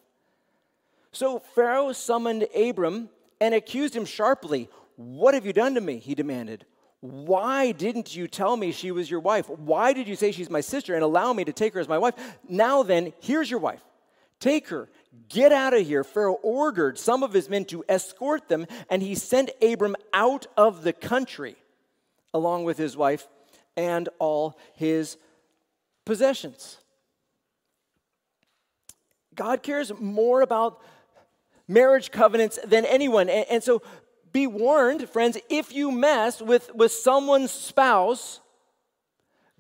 So 1.12 1.38
Pharaoh 1.38 1.92
summoned 1.92 2.48
Abram 2.56 3.10
and 3.40 3.54
accused 3.54 3.94
him 3.94 4.06
sharply. 4.06 4.70
What 4.96 5.34
have 5.34 5.44
you 5.44 5.52
done 5.52 5.74
to 5.74 5.82
me? 5.82 5.98
He 5.98 6.14
demanded. 6.14 6.64
Why 7.00 7.72
didn't 7.72 8.16
you 8.16 8.26
tell 8.26 8.56
me 8.56 8.72
she 8.72 8.90
was 8.90 9.10
your 9.10 9.20
wife? 9.20 9.50
Why 9.50 9.92
did 9.92 10.08
you 10.08 10.16
say 10.16 10.32
she's 10.32 10.48
my 10.48 10.62
sister 10.62 10.94
and 10.94 11.04
allow 11.04 11.34
me 11.34 11.44
to 11.44 11.52
take 11.52 11.74
her 11.74 11.80
as 11.80 11.86
my 11.86 11.98
wife? 11.98 12.14
Now 12.48 12.82
then, 12.82 13.12
here's 13.20 13.50
your 13.50 13.60
wife. 13.60 13.84
Take 14.40 14.68
her, 14.68 14.88
get 15.28 15.52
out 15.52 15.74
of 15.74 15.86
here. 15.86 16.04
Pharaoh 16.04 16.38
ordered 16.42 16.98
some 16.98 17.22
of 17.22 17.34
his 17.34 17.50
men 17.50 17.66
to 17.66 17.84
escort 17.86 18.48
them, 18.48 18.66
and 18.88 19.02
he 19.02 19.14
sent 19.14 19.50
Abram 19.62 19.94
out 20.14 20.46
of 20.56 20.82
the 20.82 20.94
country 20.94 21.56
along 22.32 22.64
with 22.64 22.78
his 22.78 22.96
wife 22.96 23.28
and 23.76 24.08
all 24.18 24.58
his 24.74 25.18
possessions. 26.06 26.78
God 29.34 29.62
cares 29.62 29.92
more 29.98 30.42
about 30.42 30.80
marriage 31.68 32.10
covenants 32.10 32.58
than 32.64 32.84
anyone. 32.84 33.28
And, 33.28 33.46
and, 33.50 33.62
so 33.62 33.82
be 34.32 34.46
warned, 34.46 35.08
friends, 35.08 35.38
if 35.48 35.72
you 35.72 35.90
mess 35.90 36.42
with, 36.42 36.74
with 36.74 36.92
someone's 36.92 37.50
spouse, 37.50 38.40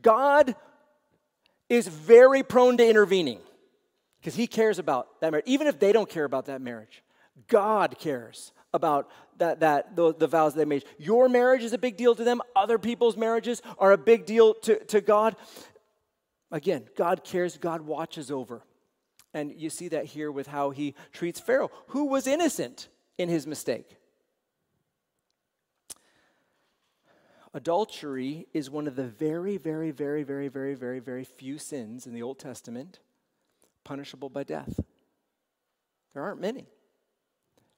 God 0.02 0.54
is 1.68 1.88
very 1.88 2.42
prone 2.42 2.76
to 2.76 2.88
intervening 2.88 3.38
because 4.20 4.34
he 4.34 4.46
cares 4.46 4.78
about 4.78 5.20
that 5.20 5.30
marriage. 5.30 5.46
Even 5.46 5.66
if 5.66 5.78
they 5.78 5.92
don't 5.92 6.08
care 6.08 6.24
about 6.24 6.46
that 6.46 6.60
marriage, 6.60 7.02
God 7.48 7.98
cares 7.98 8.52
about 8.72 9.10
that, 9.38 9.60
that 9.60 9.96
the, 9.96 10.14
the 10.14 10.26
vows 10.26 10.54
they 10.54 10.64
made. 10.64 10.84
Your 10.98 11.28
marriage 11.28 11.62
is 11.62 11.72
a 11.72 11.78
big 11.78 11.96
deal 11.96 12.14
to 12.14 12.24
them. 12.24 12.40
Other 12.54 12.78
people's 12.78 13.16
marriages 13.16 13.62
are 13.78 13.92
a 13.92 13.98
big 13.98 14.26
deal 14.26 14.54
to, 14.54 14.82
to 14.86 15.00
God. 15.00 15.36
Again, 16.50 16.84
God 16.96 17.24
cares, 17.24 17.56
God 17.56 17.82
watches 17.82 18.30
over. 18.30 18.62
And 19.34 19.52
you 19.52 19.68
see 19.68 19.88
that 19.88 20.06
here 20.06 20.30
with 20.30 20.46
how 20.46 20.70
he 20.70 20.94
treats 21.12 21.40
Pharaoh, 21.40 21.70
who 21.88 22.04
was 22.04 22.26
innocent 22.26 22.88
in 23.18 23.28
his 23.28 23.46
mistake. 23.46 23.96
Adultery 27.52 28.46
is 28.52 28.70
one 28.70 28.86
of 28.86 28.96
the 28.96 29.04
very, 29.04 29.56
very, 29.56 29.90
very, 29.90 30.22
very, 30.22 30.48
very, 30.48 30.74
very, 30.74 30.98
very 31.00 31.24
few 31.24 31.58
sins 31.58 32.06
in 32.06 32.14
the 32.14 32.22
Old 32.22 32.38
Testament 32.38 33.00
punishable 33.84 34.28
by 34.28 34.44
death. 34.44 34.80
There 36.12 36.22
aren't 36.22 36.40
many. 36.40 36.66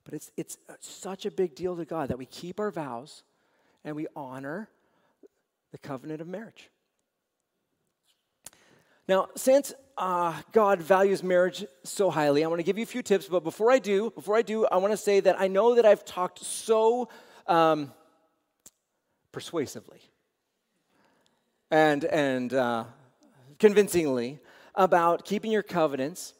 But 0.04 0.14
it's, 0.14 0.30
it's 0.36 0.58
such 0.80 1.26
a 1.26 1.30
big 1.30 1.54
deal 1.54 1.76
to 1.76 1.84
God 1.84 2.10
that 2.10 2.18
we 2.18 2.26
keep 2.26 2.60
our 2.60 2.70
vows 2.70 3.24
and 3.84 3.96
we 3.96 4.06
honor 4.14 4.68
the 5.72 5.78
covenant 5.78 6.20
of 6.20 6.28
marriage. 6.28 6.70
Now, 9.08 9.28
since 9.36 9.74
uh, 9.96 10.40
God 10.52 10.82
values 10.82 11.22
marriage 11.22 11.64
so 11.84 12.10
highly, 12.10 12.44
I 12.44 12.48
want 12.48 12.58
to 12.58 12.64
give 12.64 12.76
you 12.76 12.82
a 12.82 12.86
few 12.86 13.02
tips. 13.02 13.26
But 13.26 13.44
before 13.44 13.70
I 13.70 13.78
do, 13.78 14.10
before 14.10 14.36
I 14.36 14.42
do, 14.42 14.66
I 14.66 14.76
want 14.76 14.92
to 14.92 14.96
say 14.96 15.20
that 15.20 15.40
I 15.40 15.48
know 15.48 15.74
that 15.76 15.86
I've 15.86 16.04
talked 16.04 16.40
so 16.40 17.08
um, 17.46 17.92
persuasively 19.32 20.00
and 21.70 22.04
and 22.04 22.52
uh, 22.52 22.84
convincingly 23.58 24.38
about 24.74 25.24
keeping 25.24 25.50
your 25.50 25.62
covenants. 25.62 26.34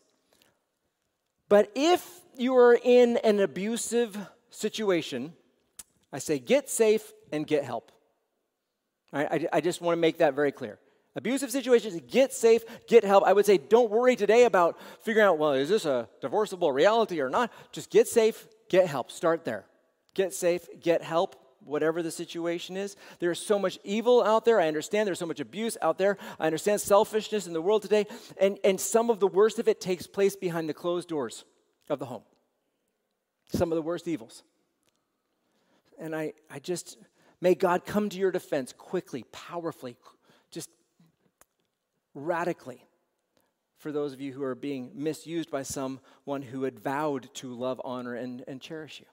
But 1.48 1.70
if 1.74 2.06
you 2.36 2.56
are 2.56 2.78
in 2.82 3.16
an 3.18 3.40
abusive 3.40 4.18
situation, 4.50 5.32
I 6.12 6.18
say 6.18 6.38
get 6.38 6.68
safe 6.68 7.12
and 7.32 7.46
get 7.46 7.64
help. 7.64 7.92
I, 9.12 9.48
I 9.52 9.60
just 9.60 9.80
want 9.80 9.96
to 9.96 10.00
make 10.00 10.18
that 10.18 10.34
very 10.34 10.52
clear. 10.52 10.78
Abusive 11.16 11.50
situations, 11.50 11.98
get 12.08 12.34
safe, 12.34 12.62
get 12.86 13.02
help. 13.02 13.24
I 13.24 13.32
would 13.32 13.46
say 13.46 13.56
don't 13.56 13.90
worry 13.90 14.16
today 14.16 14.44
about 14.44 14.78
figuring 15.00 15.26
out, 15.26 15.38
well, 15.38 15.52
is 15.52 15.70
this 15.70 15.86
a 15.86 16.08
divorceable 16.20 16.70
reality 16.70 17.20
or 17.20 17.30
not? 17.30 17.50
Just 17.72 17.90
get 17.90 18.06
safe, 18.06 18.46
get 18.68 18.86
help. 18.86 19.10
Start 19.10 19.44
there. 19.46 19.64
Get 20.12 20.34
safe, 20.34 20.68
get 20.78 21.02
help, 21.02 21.34
whatever 21.64 22.02
the 22.02 22.10
situation 22.10 22.76
is. 22.76 22.96
There's 23.18 23.40
so 23.40 23.58
much 23.58 23.78
evil 23.82 24.22
out 24.22 24.44
there. 24.44 24.60
I 24.60 24.68
understand 24.68 25.06
there's 25.06 25.18
so 25.18 25.26
much 25.26 25.40
abuse 25.40 25.78
out 25.80 25.96
there. 25.96 26.18
I 26.38 26.44
understand 26.46 26.82
selfishness 26.82 27.46
in 27.46 27.54
the 27.54 27.62
world 27.62 27.80
today. 27.80 28.06
And, 28.38 28.58
and 28.62 28.78
some 28.78 29.08
of 29.08 29.18
the 29.18 29.26
worst 29.26 29.58
of 29.58 29.68
it 29.68 29.80
takes 29.80 30.06
place 30.06 30.36
behind 30.36 30.68
the 30.68 30.74
closed 30.74 31.08
doors 31.08 31.46
of 31.88 31.98
the 31.98 32.06
home. 32.06 32.22
Some 33.54 33.72
of 33.72 33.76
the 33.76 33.82
worst 33.82 34.06
evils. 34.06 34.42
And 35.98 36.14
I, 36.14 36.34
I 36.50 36.58
just, 36.58 36.98
may 37.40 37.54
God 37.54 37.86
come 37.86 38.10
to 38.10 38.18
your 38.18 38.30
defense 38.30 38.74
quickly, 38.76 39.24
powerfully, 39.32 39.96
radically 42.16 42.82
for 43.76 43.92
those 43.92 44.12
of 44.12 44.20
you 44.20 44.32
who 44.32 44.42
are 44.42 44.54
being 44.54 44.90
misused 44.94 45.50
by 45.50 45.62
someone 45.62 46.42
who 46.42 46.64
had 46.64 46.80
vowed 46.80 47.32
to 47.34 47.54
love, 47.54 47.80
honor, 47.84 48.14
and, 48.14 48.42
and 48.48 48.60
cherish 48.60 49.00
you. 49.00 49.06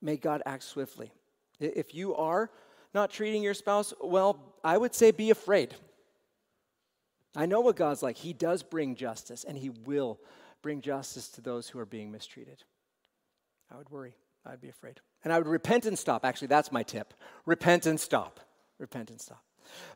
May 0.00 0.16
God 0.16 0.42
act 0.46 0.62
swiftly. 0.62 1.12
If 1.60 1.94
you 1.94 2.14
are 2.16 2.50
not 2.94 3.10
treating 3.10 3.42
your 3.42 3.54
spouse 3.54 3.92
well, 4.00 4.54
I 4.64 4.78
would 4.78 4.94
say 4.94 5.10
be 5.10 5.30
afraid. 5.30 5.74
I 7.36 7.46
know 7.46 7.60
what 7.60 7.76
God's 7.76 8.02
like. 8.02 8.16
He 8.16 8.32
does 8.32 8.62
bring 8.62 8.96
justice, 8.96 9.44
and 9.44 9.56
He 9.56 9.70
will 9.70 10.18
bring 10.62 10.80
justice 10.80 11.28
to 11.28 11.42
those 11.42 11.68
who 11.68 11.78
are 11.78 11.86
being 11.86 12.10
mistreated. 12.10 12.64
I 13.70 13.76
would 13.76 13.90
worry. 13.90 14.16
I'd 14.46 14.60
be 14.60 14.70
afraid. 14.70 15.00
And 15.22 15.32
I 15.32 15.38
would 15.38 15.46
repent 15.46 15.84
and 15.84 15.98
stop. 15.98 16.24
Actually, 16.24 16.48
that's 16.48 16.72
my 16.72 16.82
tip. 16.82 17.12
Repent 17.44 17.84
and 17.84 18.00
stop. 18.00 18.40
Repent 18.78 19.10
and 19.10 19.20
stop. 19.20 19.44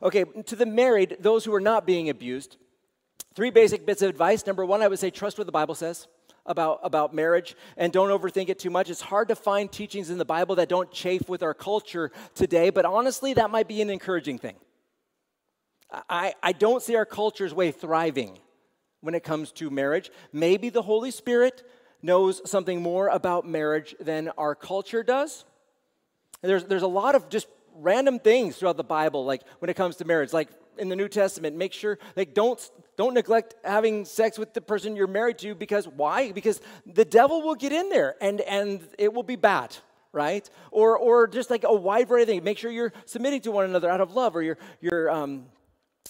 Okay, 0.03 0.25
to 0.25 0.57
the 0.57 0.67
married, 0.67 1.17
those 1.21 1.45
who 1.45 1.55
are 1.55 1.61
not 1.61 1.87
being 1.87 2.09
abused, 2.09 2.57
three 3.35 3.51
basic 3.51 3.87
bits 3.87 4.03
of 4.03 4.11
advice. 4.11 4.47
Number 4.47 4.65
one, 4.65 4.83
I 4.83 4.89
would 4.89 4.99
say 4.99 5.11
trust 5.11 5.39
what 5.39 5.47
the 5.47 5.53
Bible 5.53 5.75
says 5.75 6.07
about, 6.47 6.81
about 6.83 7.15
marriage 7.15 7.57
and 7.77 7.93
don't 7.93 8.11
overthink 8.11 8.49
it 8.49 8.59
too 8.59 8.71
much. 8.71 8.91
It's 8.91 9.01
hard 9.01 9.29
to 9.29 9.37
find 9.37 9.71
teachings 9.71 10.11
in 10.11 10.19
the 10.19 10.25
Bible 10.25 10.57
that 10.57 10.69
don't 10.69 10.91
chafe 10.91 11.29
with 11.29 11.43
our 11.43 11.55
culture 11.55 12.13
today, 12.35 12.71
but 12.71 12.85
honestly, 12.85 13.35
that 13.35 13.51
might 13.51 13.69
be 13.69 13.81
an 13.83 13.91
encouraging 13.91 14.39
thing. 14.39 14.57
I, 16.09 16.35
I 16.43 16.53
don't 16.53 16.83
see 16.83 16.97
our 16.97 17.07
culture's 17.07 17.55
way 17.55 17.71
thriving 17.71 18.39
when 19.01 19.15
it 19.15 19.23
comes 19.23 19.53
to 19.53 19.71
marriage. 19.71 20.11
Maybe 20.33 20.71
the 20.71 20.83
Holy 20.83 21.11
Spirit 21.11 21.63
knows 22.03 22.49
something 22.51 22.83
more 22.83 23.09
about 23.09 23.47
marriage 23.47 23.95
than 24.01 24.31
our 24.37 24.55
culture 24.55 25.03
does. 25.03 25.45
There's, 26.43 26.65
there's 26.65 26.83
a 26.83 26.89
lot 26.89 27.15
of 27.15 27.29
just 27.29 27.47
random 27.75 28.19
things 28.19 28.57
throughout 28.57 28.77
the 28.77 28.85
Bible, 28.85 29.25
like 29.25 29.43
when 29.59 29.69
it 29.69 29.75
comes 29.75 29.97
to 29.97 30.05
marriage, 30.05 30.33
like 30.33 30.49
in 30.79 30.89
the 30.89 30.97
New 30.97 31.09
Testament, 31.09 31.57
make 31.57 31.73
sure, 31.73 31.99
like, 32.17 32.35
don't, 32.35 32.71
don't 32.97 33.15
neglect 33.15 33.55
having 33.65 34.05
sex 34.05 34.39
with 34.39 34.55
the 34.55 34.61
person 34.61 34.97
you're 34.97 35.07
married 35.07 35.39
to 35.39 35.55
because 35.55 35.87
why? 35.87 36.33
Because 36.33 36.61
the 36.87 37.05
devil 37.05 37.43
will 37.43 37.55
get 37.55 37.73
in 37.73 37.89
there 37.91 38.17
and, 38.21 38.41
and 38.41 38.81
it 38.99 39.13
will 39.13 39.23
be 39.23 39.37
bad 39.37 39.77
right? 40.15 40.49
Or, 40.71 40.97
or 40.97 41.27
just 41.27 41.51
like 41.51 41.65
a 41.65 41.75
wide 41.75 42.07
variety 42.07 42.23
of 42.23 42.29
things. 42.29 42.45
Make 42.45 42.57
sure 42.57 42.71
you're 42.71 42.93
submitting 43.05 43.41
to 43.43 43.51
one 43.51 43.65
another 43.65 43.91
out 43.91 44.01
of 44.01 44.15
love 44.15 44.37
or 44.37 44.43
your, 44.43 44.57
your, 44.81 45.11
um, 45.11 45.47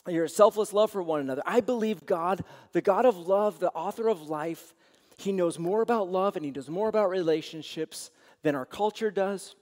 your 0.06 0.28
selfless 0.28 0.72
love 0.74 0.90
for 0.90 1.02
one 1.02 1.20
another. 1.20 1.42
I 1.46 1.60
believe 1.60 2.04
God, 2.04 2.44
the 2.72 2.82
God 2.82 3.06
of 3.06 3.16
love, 3.16 3.58
the 3.58 3.70
author 3.70 4.08
of 4.08 4.28
life, 4.28 4.74
He 5.16 5.32
knows 5.32 5.58
more 5.58 5.80
about 5.80 6.10
love 6.10 6.36
and 6.36 6.44
He 6.44 6.50
knows 6.50 6.68
more 6.68 6.88
about 6.88 7.08
relationships 7.08 8.10
than 8.42 8.54
our 8.54 8.66
culture 8.66 9.10
does. 9.10 9.56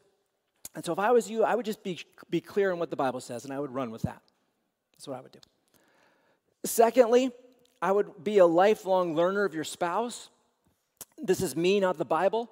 And 0.75 0.85
so 0.85 0.93
if 0.93 0.99
I 0.99 1.11
was 1.11 1.31
you, 1.31 1.45
I 1.45 1.55
would 1.55 1.67
just 1.67 1.83
be, 1.83 2.01
be 2.31 2.41
clear 2.41 2.73
on 2.73 2.79
what 2.79 2.91
the 2.91 2.97
Bible 2.97 3.21
says 3.21 3.45
and 3.45 3.53
I 3.53 3.61
would 3.61 3.71
run 3.71 3.91
with 3.91 4.03
that. 4.03 4.23
That's 4.93 5.07
what 5.07 5.19
I 5.19 5.21
would 5.21 5.33
do. 5.33 5.41
Secondly, 6.65 7.31
I 7.81 7.93
would 7.93 8.23
be 8.23 8.39
a 8.39 8.47
lifelong 8.47 9.15
learner 9.15 9.45
of 9.45 9.55
your 9.55 9.65
spouse. 9.65 10.31
This 11.19 11.43
is 11.43 11.57
me, 11.57 11.81
not 11.81 11.99
the 11.99 12.05
Bible. 12.05 12.51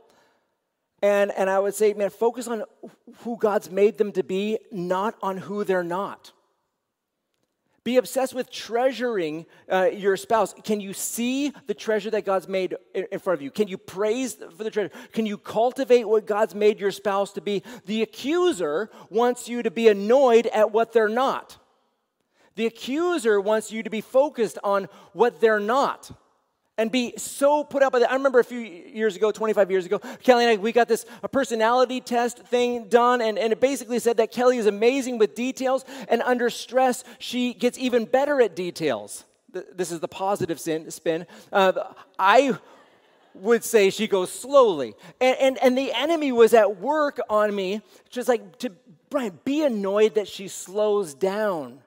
And, 1.03 1.33
and 1.37 1.49
I 1.49 1.59
would 1.59 1.75
say, 1.75 1.95
man, 1.95 2.11
focus 2.11 2.47
on 2.47 2.65
who 3.19 3.37
God's 3.37 3.71
made 3.71 3.97
them 3.97 4.13
to 4.13 4.23
be, 4.23 4.59
not 4.71 5.15
on 5.23 5.39
who 5.39 5.65
they're 5.65 5.85
not. 5.85 6.33
Be 7.83 7.97
obsessed 7.97 8.35
with 8.35 8.51
treasuring 8.51 9.47
uh, 9.71 9.89
your 9.93 10.17
spouse. 10.17 10.55
Can 10.65 10.81
you 10.81 10.93
see 10.93 11.53
the 11.67 11.73
treasure 11.73 12.11
that 12.11 12.27
God's 12.27 12.47
made 12.47 12.77
in, 12.95 13.07
in 13.11 13.19
front 13.19 13.39
of 13.39 13.43
you? 13.43 13.51
Can 13.51 13.69
you 13.69 13.79
praise 13.79 14.35
for 14.35 14.65
the 14.65 14.71
treasure? 14.71 14.91
Can 15.13 15.25
you 15.25 15.39
cultivate 15.39 16.07
what 16.07 16.27
God's 16.27 16.55
made 16.55 16.79
your 16.79 16.91
spouse 16.91 17.33
to 17.33 17.41
be? 17.41 17.63
The 17.87 18.03
accuser 18.03 18.91
wants 19.09 19.49
you 19.49 19.63
to 19.63 19.71
be 19.71 19.89
annoyed 19.89 20.47
at 20.49 20.73
what 20.73 20.93
they're 20.93 21.09
not. 21.09 21.57
The 22.57 22.67
accuser 22.67 23.41
wants 23.41 23.73
you 23.73 23.83
to 23.83 23.91
be 23.91 24.03
focused 24.03 24.59
on 24.63 24.89
what 25.15 25.41
they're 25.41 25.61
not 25.61 26.11
and 26.79 26.91
be 26.91 27.15
so 27.17 27.63
put 27.65 27.83
out 27.83 27.93
by 27.93 27.99
that. 27.99 28.11
I 28.11 28.15
remember 28.15 28.39
a 28.41 28.45
few 28.45 28.59
years 28.59 29.17
ago, 29.17 29.31
25 29.31 29.71
years 29.71 29.87
ago, 29.87 29.99
Kelly 30.23 30.45
and 30.45 30.59
I, 30.59 30.63
we 30.63 30.73
got 30.73 30.89
this 30.89 31.05
a 31.23 31.29
personality 31.29 32.01
test 32.01 32.39
thing 32.39 32.89
done, 32.89 33.21
and, 33.21 33.39
and 33.39 33.53
it 33.53 33.61
basically 33.61 33.99
said 33.99 34.17
that 34.17 34.33
Kelly 34.33 34.59
is 34.59 34.67
amazing 34.67 35.19
with 35.19 35.35
details, 35.35 35.85
and 36.09 36.23
under 36.23 36.49
stress, 36.49 37.05
she 37.19 37.53
gets 37.53 37.79
even 37.79 38.05
better 38.05 38.41
at 38.41 38.57
details. 38.57 39.25
This 39.53 39.91
is 39.91 40.01
the 40.01 40.09
positive 40.09 40.61
spin. 40.61 41.27
Uh, 41.53 41.73
I 42.19 42.57
would 43.35 43.65
say 43.65 43.91
she 43.91 44.07
goes 44.07 44.31
slowly. 44.33 44.95
And, 45.21 45.37
and, 45.39 45.59
and 45.59 45.79
the 45.79 45.93
enemy 45.93 46.33
was 46.33 46.55
at 46.55 46.79
work 46.79 47.21
on 47.29 47.55
me, 47.55 47.83
just 48.11 48.29
like 48.29 48.59
to 48.59 48.73
Brian, 49.11 49.41
be 49.45 49.65
annoyed 49.65 50.15
that 50.15 50.29
she 50.29 50.47
slows 50.47 51.15
down 51.15 51.81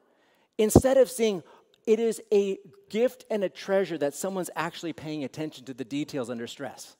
instead 0.58 0.98
of 0.98 1.10
seeing, 1.10 1.41
it 1.86 2.00
is 2.00 2.22
a 2.32 2.58
gift 2.89 3.26
and 3.30 3.43
a 3.43 3.50
treasure 3.50 3.98
that 3.98 4.13
someone's 4.13 4.50
actually 4.56 4.93
paying 4.93 5.24
attention 5.24 5.65
to 5.65 5.74
the 5.74 5.84
details 5.84 6.30
under 6.30 6.48
stress. 6.48 6.96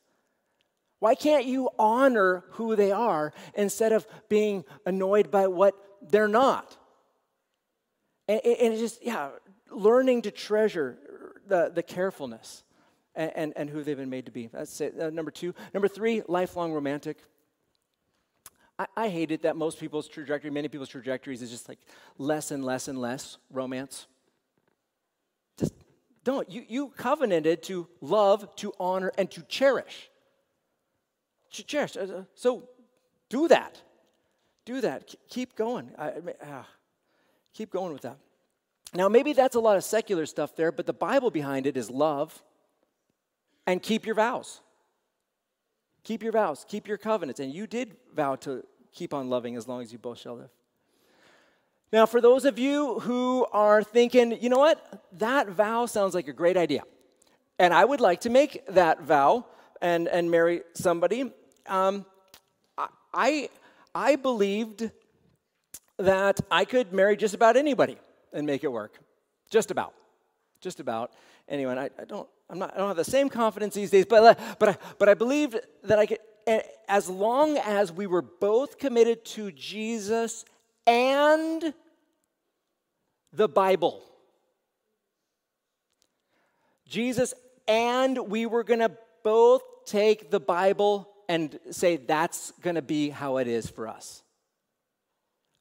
Why 1.00 1.16
can't 1.16 1.46
you 1.46 1.70
honor 1.78 2.46
who 2.52 2.76
they 2.76 2.92
are 2.92 3.34
instead 3.56 3.92
of 3.92 4.08
being 4.30 4.64
annoyed 4.86 5.30
by 5.30 5.48
what 5.48 5.76
they're 6.02 6.30
not? 6.30 6.78
And, 8.28 8.40
and 8.42 8.78
just, 8.78 9.04
yeah, 9.06 9.30
learning 9.70 10.22
to 10.24 10.32
treasure 10.32 10.98
the, 11.46 11.72
the 11.74 11.84
carefulness 11.84 12.64
and, 13.16 13.32
and, 13.36 13.54
and 13.58 13.70
who 13.70 13.84
they've 13.84 13.98
been 13.98 14.10
made 14.10 14.28
to 14.28 14.32
be. 14.32 14.48
That's 14.48 14.80
it. 14.80 14.96
Uh, 15.00 15.10
number 15.10 15.32
two. 15.32 15.54
Number 15.74 15.90
three, 15.90 16.22
lifelong 16.28 16.72
romantic. 16.72 17.18
I, 18.80 18.86
I 18.96 19.10
hate 19.10 19.32
it 19.32 19.42
that 19.42 19.56
most 19.56 19.80
people's 19.80 20.08
trajectory, 20.08 20.52
many 20.52 20.70
people's 20.70 20.90
trajectories 20.90 21.42
is 21.42 21.50
just 21.50 21.68
like 21.68 21.80
less 22.18 22.52
and 22.52 22.64
less 22.64 22.88
and 22.88 22.98
less 22.98 23.38
romance. 23.52 24.08
Don't. 26.24 26.50
You, 26.50 26.66
you 26.68 26.88
covenanted 26.98 27.64
to 27.64 27.88
love, 28.02 28.56
to 28.58 28.74
honor, 28.80 29.12
and 29.18 29.30
to 29.32 29.42
cherish. 29.44 30.10
To 31.54 31.64
cherish. 31.64 31.98
Uh, 31.98 32.24
so 32.34 32.70
do 33.30 33.48
that. 33.48 33.82
Do 34.66 34.82
that. 34.82 35.14
Keep 35.30 35.56
going. 35.56 35.92
I, 35.98 36.08
uh, 36.10 36.64
keep 37.54 37.72
going 37.72 37.94
with 37.94 38.04
that. 38.04 38.18
Now, 38.94 39.10
maybe 39.10 39.34
that's 39.34 39.56
a 39.56 39.60
lot 39.60 39.76
of 39.76 39.84
secular 39.84 40.26
stuff 40.26 40.56
there, 40.56 40.72
but 40.72 40.86
the 40.86 40.94
Bible 40.94 41.32
behind 41.32 41.66
it 41.66 41.76
is 41.76 41.90
love 41.90 42.44
and 43.66 43.82
keep 43.82 44.06
your 44.06 44.16
vows. 44.16 44.62
Keep 46.04 46.22
your 46.22 46.32
vows, 46.32 46.66
keep 46.68 46.88
your 46.88 46.98
covenants. 46.98 47.40
And 47.40 47.54
you 47.54 47.66
did 47.66 47.96
vow 48.14 48.36
to 48.38 48.64
keep 48.92 49.14
on 49.14 49.30
loving 49.30 49.56
as 49.56 49.68
long 49.68 49.82
as 49.82 49.92
you 49.92 49.98
both 49.98 50.20
shall 50.20 50.36
live. 50.36 50.50
Now, 51.94 52.08
for 52.08 52.22
those 52.22 52.44
of 52.46 52.58
you 52.58 53.00
who 53.02 53.46
are 53.54 53.84
thinking, 53.84 54.42
you 54.42 54.50
know 54.50 54.58
what, 54.58 55.04
that 55.20 55.50
vow 55.50 55.86
sounds 55.86 56.16
like 56.16 56.28
a 56.28 56.34
great 56.34 56.58
idea, 56.58 56.82
and 57.60 57.72
I 57.72 57.86
would 57.86 58.02
like 58.02 58.22
to 58.22 58.32
make 58.32 58.66
that 58.70 59.04
vow 59.04 59.46
and, 59.80 60.08
and 60.08 60.32
marry 60.32 60.64
somebody, 60.74 61.32
um, 61.68 62.04
I, 63.14 63.48
I 63.94 64.16
believed 64.16 64.90
that 66.00 66.42
I 66.50 66.66
could 66.66 66.94
marry 66.94 67.16
just 67.16 67.36
about 67.36 67.58
anybody 67.58 68.00
and 68.34 68.48
make 68.48 68.64
it 68.64 68.72
work. 68.72 68.98
Just 69.52 69.70
about. 69.70 69.94
Just 70.62 70.80
about. 70.80 71.12
Anyway, 71.48 71.76
I, 71.78 71.92
I 72.02 72.06
don't, 72.06 72.28
I'm 72.50 72.58
not, 72.58 72.74
I 72.74 72.80
don't 72.80 72.88
have 72.88 72.98
the 72.98 73.04
same 73.04 73.30
confidence 73.30 73.76
these 73.76 73.92
days, 73.92 74.08
but, 74.10 74.40
but, 74.58 74.70
I, 74.70 74.78
but 74.98 75.10
I 75.10 75.14
believed 75.14 75.60
that 75.84 76.00
I 76.00 76.08
could, 76.08 76.18
as 76.88 77.08
long 77.08 77.60
as 77.60 77.92
we 77.92 78.08
were 78.08 78.24
both 78.24 78.80
committed 78.80 79.24
to 79.26 79.52
Jesus 79.52 80.44
and 80.88 81.74
the 83.34 83.48
Bible. 83.48 84.02
Jesus 86.88 87.34
and 87.68 88.18
we 88.30 88.46
were 88.46 88.64
going 88.64 88.80
to 88.80 88.92
both 89.24 89.62
take 89.86 90.32
the 90.32 90.40
Bible 90.40 91.10
and 91.30 91.60
say 91.72 91.98
that's 91.98 92.52
going 92.62 92.76
to 92.76 92.82
be 92.82 93.10
how 93.10 93.38
it 93.38 93.48
is 93.48 93.70
for 93.70 93.88
us. 93.88 94.23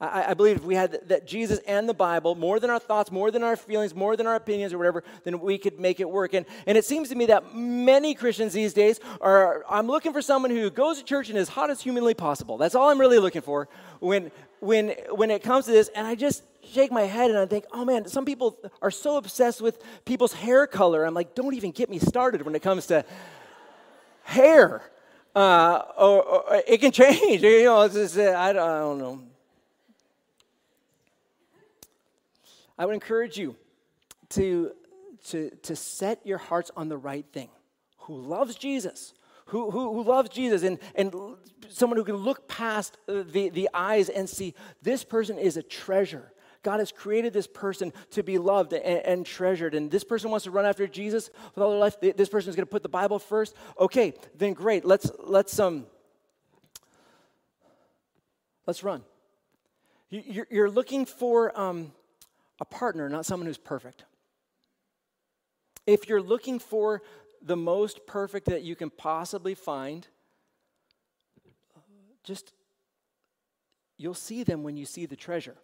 I, 0.02 0.30
I, 0.30 0.34
believe 0.34 0.56
if 0.56 0.64
we 0.64 0.74
had 0.74 0.98
that 1.06 1.28
Jesus 1.28 1.60
and 1.60 1.88
the 1.88 1.94
Bible, 1.94 2.34
more 2.34 2.58
than 2.58 2.70
our 2.70 2.80
thoughts, 2.80 3.12
more 3.12 3.30
than 3.30 3.44
our 3.44 3.54
feelings, 3.54 3.94
more 3.94 4.16
than 4.16 4.26
our 4.26 4.34
opinions 4.34 4.72
or 4.72 4.78
whatever, 4.78 5.04
then 5.22 5.38
we 5.38 5.58
could 5.58 5.78
make 5.78 6.00
it 6.00 6.10
work. 6.10 6.34
And, 6.34 6.44
and 6.66 6.76
it 6.76 6.84
seems 6.84 7.08
to 7.10 7.14
me 7.14 7.26
that 7.26 7.54
many 7.54 8.12
Christians 8.14 8.52
these 8.52 8.74
days 8.74 8.98
are, 9.20 9.64
I'm 9.70 9.86
looking 9.86 10.12
for 10.12 10.20
someone 10.20 10.50
who 10.50 10.70
goes 10.70 10.98
to 10.98 11.04
church 11.04 11.28
and 11.28 11.38
is 11.38 11.48
hot 11.48 11.70
as 11.70 11.80
humanly 11.80 12.14
possible. 12.14 12.58
That's 12.58 12.74
all 12.74 12.90
I'm 12.90 12.98
really 12.98 13.20
looking 13.20 13.42
for 13.42 13.68
when, 14.00 14.32
when, 14.58 14.88
when 15.10 15.30
it 15.30 15.44
comes 15.44 15.66
to 15.66 15.70
this. 15.70 15.88
And 15.94 16.04
I 16.04 16.16
just 16.16 16.42
shake 16.64 16.90
my 16.90 17.02
head 17.02 17.30
and 17.30 17.38
I 17.38 17.46
think, 17.46 17.66
oh 17.70 17.84
man, 17.84 18.08
some 18.08 18.24
people 18.24 18.58
are 18.80 18.90
so 18.90 19.18
obsessed 19.18 19.60
with 19.60 19.80
people's 20.04 20.32
hair 20.32 20.66
color. 20.66 21.04
I'm 21.04 21.14
like, 21.14 21.36
don't 21.36 21.54
even 21.54 21.70
get 21.70 21.88
me 21.88 22.00
started 22.00 22.42
when 22.42 22.56
it 22.56 22.62
comes 22.62 22.86
to 22.86 23.04
hair. 24.24 24.82
Uh, 25.34 25.82
or, 25.96 26.22
or, 26.24 26.62
it 26.66 26.78
can 26.78 26.90
change. 26.90 27.40
You 27.42 27.64
know, 27.64 27.86
just, 27.86 28.18
I, 28.18 28.52
don't, 28.52 28.68
I 28.68 28.78
don't 28.80 28.98
know. 28.98 29.22
I 32.82 32.84
would 32.84 32.94
encourage 32.94 33.38
you 33.38 33.54
to, 34.30 34.72
to, 35.28 35.50
to 35.62 35.76
set 35.76 36.26
your 36.26 36.38
hearts 36.38 36.72
on 36.76 36.88
the 36.88 36.96
right 36.96 37.24
thing. 37.32 37.48
Who 37.98 38.16
loves 38.16 38.56
Jesus, 38.56 39.14
who, 39.46 39.70
who, 39.70 39.94
who, 39.94 40.02
loves 40.02 40.30
Jesus, 40.30 40.64
and, 40.64 40.80
and 40.96 41.14
someone 41.68 41.96
who 41.96 42.02
can 42.02 42.16
look 42.16 42.48
past 42.48 42.98
the, 43.06 43.50
the 43.50 43.68
eyes 43.72 44.08
and 44.08 44.28
see 44.28 44.54
this 44.82 45.04
person 45.04 45.38
is 45.38 45.56
a 45.56 45.62
treasure. 45.62 46.32
God 46.64 46.80
has 46.80 46.90
created 46.90 47.32
this 47.32 47.46
person 47.46 47.92
to 48.10 48.24
be 48.24 48.36
loved 48.36 48.72
and, 48.72 48.82
and, 49.06 49.24
treasured, 49.24 49.76
and 49.76 49.88
this 49.88 50.02
person 50.02 50.32
wants 50.32 50.42
to 50.42 50.50
run 50.50 50.66
after 50.66 50.88
Jesus 50.88 51.30
with 51.54 51.62
all 51.62 51.70
their 51.70 51.78
life. 51.78 52.00
This 52.00 52.28
person 52.28 52.50
is 52.50 52.56
going 52.56 52.66
to 52.66 52.70
put 52.70 52.82
the 52.82 52.88
Bible 52.88 53.20
first. 53.20 53.54
Okay, 53.78 54.12
then 54.34 54.54
great. 54.54 54.84
Let's 54.84 55.08
let's 55.20 55.56
um 55.60 55.86
let's 58.66 58.82
run. 58.82 59.02
You, 60.10 60.46
you're 60.50 60.70
looking 60.70 61.06
for 61.06 61.56
um, 61.58 61.92
a 62.62 62.64
partner, 62.64 63.08
not 63.08 63.26
someone 63.26 63.48
who's 63.48 63.58
perfect. 63.58 64.04
If 65.84 66.08
you're 66.08 66.22
looking 66.22 66.60
for 66.60 67.02
the 67.42 67.56
most 67.56 68.06
perfect 68.06 68.46
that 68.46 68.62
you 68.62 68.76
can 68.76 68.88
possibly 68.88 69.56
find, 69.56 70.06
just 72.22 72.52
you'll 73.98 74.14
see 74.14 74.44
them 74.44 74.62
when 74.62 74.76
you 74.76 74.86
see 74.86 75.06
the 75.06 75.16
treasure. 75.16 75.56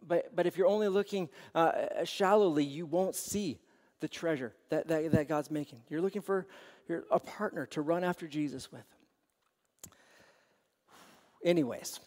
But, 0.00 0.34
but 0.36 0.46
if 0.46 0.56
you're 0.56 0.68
only 0.68 0.86
looking 0.86 1.28
uh, 1.56 2.04
shallowly, 2.04 2.62
you 2.62 2.86
won't 2.86 3.16
see 3.16 3.58
the 3.98 4.06
treasure 4.06 4.54
that, 4.68 4.86
that, 4.86 5.10
that 5.10 5.28
God's 5.28 5.50
making. 5.50 5.80
You're 5.90 6.00
looking 6.00 6.22
for 6.22 6.46
you're 6.88 7.02
a 7.10 7.18
partner 7.18 7.66
to 7.66 7.80
run 7.80 8.04
after 8.04 8.28
Jesus 8.28 8.70
with. 8.70 8.84
Anyways, 11.44 11.98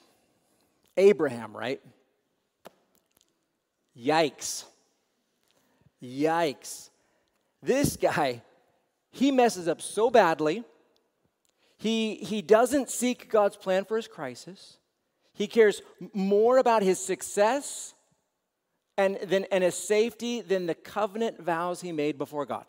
Abraham, 0.96 1.56
right? 1.56 1.82
Yikes. 3.97 4.65
Yikes. 6.01 6.89
This 7.62 7.97
guy, 7.97 8.41
he 9.12 9.31
messes 9.31 9.67
up 9.67 9.81
so 9.81 10.10
badly. 10.10 10.63
He, 11.77 12.15
he 12.15 12.41
doesn't 12.41 12.89
seek 12.89 13.29
God's 13.29 13.58
plan 13.58 13.86
for 13.86 13.97
his 13.97 14.08
crisis. 14.08 14.77
He 15.34 15.47
cares 15.47 15.81
more 16.13 16.58
about 16.58 16.84
his 16.84 16.99
success 16.99 17.93
and, 18.97 19.17
than, 19.23 19.45
and 19.51 19.63
his 19.63 19.75
safety 19.75 20.41
than 20.41 20.65
the 20.65 20.75
covenant 20.75 21.41
vows 21.41 21.81
he 21.81 21.91
made 21.91 22.17
before 22.17 22.45
God. 22.45 22.65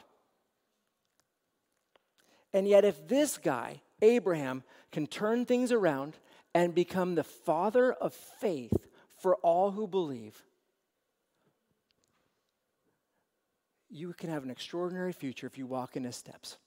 And 2.52 2.66
yet, 2.66 2.84
if 2.84 3.06
this 3.06 3.38
guy, 3.38 3.82
Abraham, 4.02 4.64
can 4.90 5.06
turn 5.06 5.44
things 5.44 5.72
around 5.72 6.16
and 6.54 6.74
become 6.74 7.14
the 7.14 7.24
father 7.24 7.92
of 7.92 8.14
faith 8.14 8.72
for 9.18 9.36
all 9.36 9.72
who 9.72 9.86
believe, 9.86 10.42
you 13.96 14.12
can 14.12 14.30
have 14.30 14.44
an 14.44 14.50
extraordinary 14.50 15.12
future 15.12 15.46
if 15.46 15.56
you 15.56 15.66
walk 15.66 15.96
in 15.96 16.04
his 16.04 16.16
steps. 16.16 16.58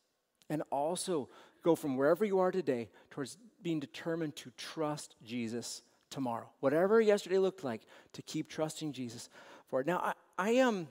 And 0.49 0.63
also 0.71 1.29
go 1.63 1.75
from 1.75 1.95
wherever 1.95 2.25
you 2.25 2.39
are 2.39 2.51
today 2.51 2.89
towards 3.11 3.37
being 3.61 3.79
determined 3.79 4.35
to 4.37 4.51
trust 4.57 5.15
Jesus 5.23 5.83
tomorrow. 6.09 6.49
Whatever 6.59 6.99
yesterday 6.99 7.37
looked 7.37 7.63
like, 7.63 7.81
to 8.13 8.21
keep 8.23 8.49
trusting 8.49 8.93
Jesus 8.93 9.29
for 9.67 9.81
it. 9.81 9.87
Now, 9.87 9.99
I, 9.99 10.13
I 10.37 10.57
um, 10.59 10.87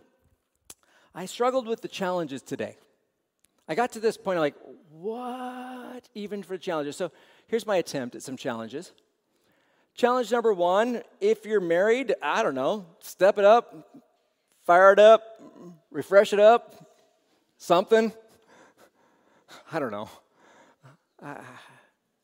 I 1.15 1.27
struggled 1.27 1.67
with 1.67 1.81
the 1.81 1.89
challenges 1.89 2.43
today. 2.43 2.77
I 3.69 3.75
got 3.75 3.93
to 3.93 4.01
this 4.01 4.17
point, 4.17 4.37
I'm 4.37 4.43
like, 4.43 4.55
what 4.91 6.09
even 6.15 6.43
for 6.43 6.57
challenges? 6.57 6.97
So 6.97 7.11
here's 7.49 7.67
my 7.67 7.77
attempt 7.77 8.15
at 8.15 8.23
some 8.23 8.37
challenges. 8.37 8.93
Challenge 9.95 10.31
number 10.31 10.53
one 10.53 11.03
if 11.21 11.45
you're 11.45 11.61
married, 11.61 12.15
I 12.23 12.45
don't 12.45 12.55
know, 12.55 12.87
step 13.01 13.37
it 13.37 13.45
up, 13.45 13.99
fire 14.65 14.93
it 14.93 15.01
up, 15.01 15.23
refresh 15.91 16.33
it 16.33 16.41
up, 16.41 16.75
something. 17.57 18.13
I 19.73 19.79
don't 19.79 19.91
know. 19.91 20.09
I, 21.23 21.37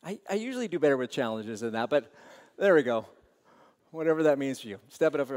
I, 0.03 0.19
I, 0.29 0.33
usually 0.35 0.67
do 0.67 0.79
better 0.79 0.95
with 0.95 1.09
challenges 1.09 1.61
than 1.61 1.73
that, 1.73 1.89
but 1.89 2.11
there 2.57 2.75
we 2.75 2.83
go. 2.83 3.05
Whatever 3.91 4.23
that 4.23 4.37
means 4.37 4.61
for 4.61 4.67
you. 4.67 4.79
Step 4.89 5.15
it 5.15 5.19
up. 5.19 5.29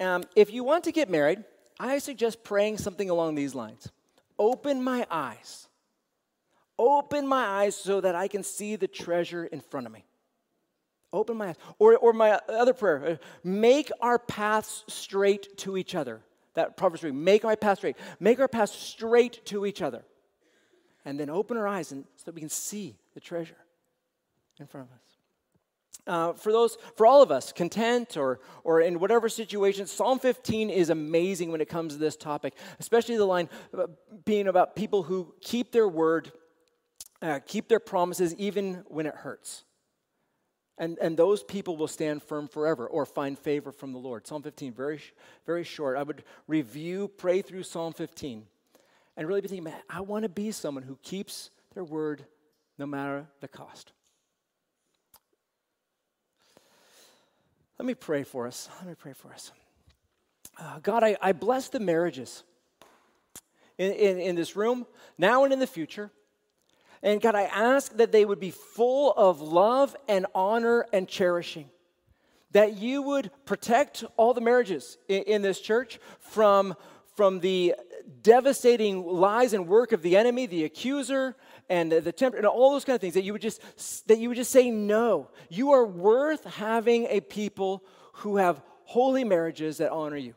Um, 0.00 0.24
if 0.36 0.52
you 0.52 0.64
want 0.64 0.84
to 0.84 0.92
get 0.92 1.10
married, 1.10 1.44
I 1.78 1.98
suggest 1.98 2.44
praying 2.44 2.78
something 2.78 3.10
along 3.10 3.34
these 3.34 3.54
lines 3.54 3.90
Open 4.38 4.82
my 4.82 5.06
eyes. 5.10 5.68
Open 6.78 7.26
my 7.26 7.44
eyes 7.44 7.76
so 7.76 8.00
that 8.00 8.14
I 8.14 8.26
can 8.26 8.42
see 8.42 8.76
the 8.76 8.88
treasure 8.88 9.44
in 9.44 9.60
front 9.60 9.86
of 9.86 9.92
me. 9.92 10.06
Open 11.12 11.36
my 11.36 11.48
eyes. 11.48 11.56
Or, 11.78 11.98
or 11.98 12.14
my 12.14 12.40
other 12.48 12.72
prayer, 12.72 13.04
uh, 13.04 13.16
make 13.44 13.90
our 14.00 14.18
paths 14.18 14.84
straight 14.86 15.58
to 15.58 15.76
each 15.76 15.94
other. 15.94 16.22
That 16.54 16.76
Proverbs 16.76 17.02
3, 17.02 17.12
make 17.12 17.44
our 17.44 17.56
path 17.56 17.78
straight. 17.78 17.96
Make 18.18 18.40
our 18.40 18.48
path 18.48 18.70
straight 18.70 19.44
to 19.46 19.66
each 19.66 19.82
other. 19.82 20.02
And 21.04 21.18
then 21.18 21.30
open 21.30 21.56
our 21.56 21.66
eyes 21.66 21.92
and, 21.92 22.04
so 22.16 22.24
that 22.26 22.34
we 22.34 22.40
can 22.40 22.50
see 22.50 22.96
the 23.14 23.20
treasure 23.20 23.56
in 24.58 24.66
front 24.66 24.88
of 24.88 24.94
us. 24.94 25.10
Uh, 26.06 26.32
for 26.32 26.50
those, 26.50 26.76
for 26.96 27.06
all 27.06 27.22
of 27.22 27.30
us, 27.30 27.52
content 27.52 28.16
or, 28.16 28.40
or 28.64 28.80
in 28.80 28.98
whatever 28.98 29.28
situation, 29.28 29.86
Psalm 29.86 30.18
15 30.18 30.70
is 30.70 30.90
amazing 30.90 31.52
when 31.52 31.60
it 31.60 31.68
comes 31.68 31.92
to 31.92 31.98
this 31.98 32.16
topic, 32.16 32.54
especially 32.78 33.16
the 33.16 33.24
line 33.24 33.48
being 34.24 34.48
about 34.48 34.74
people 34.74 35.02
who 35.02 35.34
keep 35.40 35.72
their 35.72 35.88
word, 35.88 36.32
uh, 37.22 37.38
keep 37.46 37.68
their 37.68 37.80
promises 37.80 38.34
even 38.36 38.82
when 38.88 39.06
it 39.06 39.14
hurts. 39.14 39.64
And, 40.80 40.98
and 40.98 41.14
those 41.14 41.42
people 41.42 41.76
will 41.76 41.88
stand 41.88 42.22
firm 42.22 42.48
forever 42.48 42.86
or 42.86 43.04
find 43.04 43.38
favor 43.38 43.70
from 43.70 43.92
the 43.92 43.98
Lord. 43.98 44.26
Psalm 44.26 44.42
15, 44.42 44.72
very, 44.72 44.98
very 45.44 45.62
short. 45.62 45.98
I 45.98 46.02
would 46.02 46.24
review, 46.48 47.08
pray 47.18 47.42
through 47.42 47.64
Psalm 47.64 47.92
15, 47.92 48.46
and 49.14 49.28
really 49.28 49.42
be 49.42 49.48
thinking, 49.48 49.64
man, 49.64 49.82
I 49.90 50.00
want 50.00 50.22
to 50.22 50.30
be 50.30 50.50
someone 50.52 50.82
who 50.82 50.96
keeps 51.02 51.50
their 51.74 51.84
word 51.84 52.24
no 52.78 52.86
matter 52.86 53.26
the 53.40 53.48
cost. 53.48 53.92
Let 57.78 57.84
me 57.84 57.94
pray 57.94 58.22
for 58.22 58.46
us. 58.46 58.70
Let 58.78 58.88
me 58.88 58.94
pray 58.94 59.12
for 59.12 59.34
us. 59.34 59.52
Uh, 60.58 60.78
God, 60.82 61.04
I, 61.04 61.14
I 61.20 61.32
bless 61.32 61.68
the 61.68 61.80
marriages 61.80 62.42
in, 63.76 63.92
in, 63.92 64.18
in 64.18 64.34
this 64.34 64.56
room, 64.56 64.86
now 65.18 65.44
and 65.44 65.52
in 65.52 65.58
the 65.58 65.66
future. 65.66 66.10
And 67.02 67.20
God, 67.20 67.34
I 67.34 67.44
ask 67.44 67.96
that 67.96 68.12
they 68.12 68.24
would 68.24 68.40
be 68.40 68.50
full 68.50 69.12
of 69.12 69.40
love 69.40 69.96
and 70.08 70.26
honor 70.34 70.86
and 70.92 71.08
cherishing. 71.08 71.70
That 72.52 72.76
you 72.76 73.02
would 73.02 73.30
protect 73.44 74.04
all 74.16 74.34
the 74.34 74.40
marriages 74.40 74.98
in, 75.08 75.22
in 75.22 75.42
this 75.42 75.60
church 75.60 75.98
from, 76.18 76.74
from 77.14 77.40
the 77.40 77.74
devastating 78.22 79.04
lies 79.06 79.52
and 79.52 79.66
work 79.66 79.92
of 79.92 80.02
the 80.02 80.16
enemy, 80.16 80.46
the 80.46 80.64
accuser, 80.64 81.36
and 81.68 81.92
the, 81.92 82.12
tempter, 82.12 82.36
and 82.36 82.46
all 82.46 82.72
those 82.72 82.84
kind 82.84 82.96
of 82.96 83.00
things, 83.00 83.14
that 83.14 83.22
you 83.22 83.32
would 83.32 83.40
just 83.40 83.62
that 84.08 84.18
you 84.18 84.28
would 84.28 84.36
just 84.36 84.50
say 84.50 84.70
no. 84.70 85.30
You 85.48 85.70
are 85.70 85.86
worth 85.86 86.44
having 86.44 87.06
a 87.06 87.20
people 87.20 87.84
who 88.14 88.38
have 88.38 88.60
holy 88.84 89.22
marriages 89.22 89.78
that 89.78 89.92
honor 89.92 90.16
you. 90.16 90.34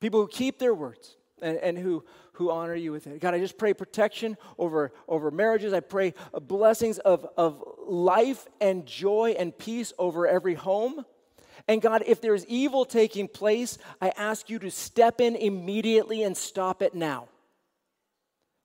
People 0.00 0.22
who 0.22 0.28
keep 0.28 0.58
their 0.58 0.72
words 0.72 1.16
and, 1.42 1.58
and 1.58 1.78
who, 1.78 2.04
who 2.38 2.52
honor 2.52 2.74
you 2.76 2.92
with 2.92 3.08
it. 3.08 3.20
God, 3.20 3.34
I 3.34 3.40
just 3.40 3.58
pray 3.58 3.74
protection 3.74 4.36
over, 4.58 4.92
over 5.08 5.32
marriages. 5.32 5.72
I 5.72 5.80
pray 5.80 6.14
blessings 6.32 6.98
of, 6.98 7.26
of 7.36 7.62
life 7.84 8.46
and 8.60 8.86
joy 8.86 9.34
and 9.36 9.56
peace 9.56 9.92
over 9.98 10.24
every 10.24 10.54
home. 10.54 11.04
And 11.66 11.82
God, 11.82 12.04
if 12.06 12.20
there's 12.20 12.46
evil 12.46 12.84
taking 12.84 13.26
place, 13.26 13.76
I 14.00 14.10
ask 14.10 14.48
you 14.48 14.60
to 14.60 14.70
step 14.70 15.20
in 15.20 15.34
immediately 15.34 16.22
and 16.22 16.36
stop 16.36 16.80
it 16.80 16.94
now. 16.94 17.26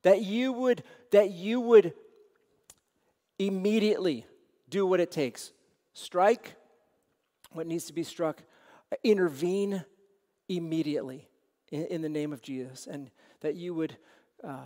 That 0.04 0.22
you 0.22 0.54
would, 0.54 0.84
that 1.12 1.32
you 1.32 1.60
would 1.60 1.94
immediately 3.40 4.28
do 4.70 4.86
what 4.86 5.00
it 5.00 5.12
takes. 5.12 5.52
Strike 5.94 6.54
what 7.52 7.66
needs 7.66 7.86
to 7.86 7.94
be 7.94 8.04
struck, 8.04 8.44
intervene 9.04 9.84
immediately 10.48 11.28
in, 11.72 11.86
in 11.86 12.02
the 12.02 12.10
name 12.10 12.34
of 12.34 12.42
Jesus, 12.42 12.88
and 12.88 13.10
that 13.42 13.56
you 13.56 13.74
would 13.74 13.98
uh, 14.44 14.66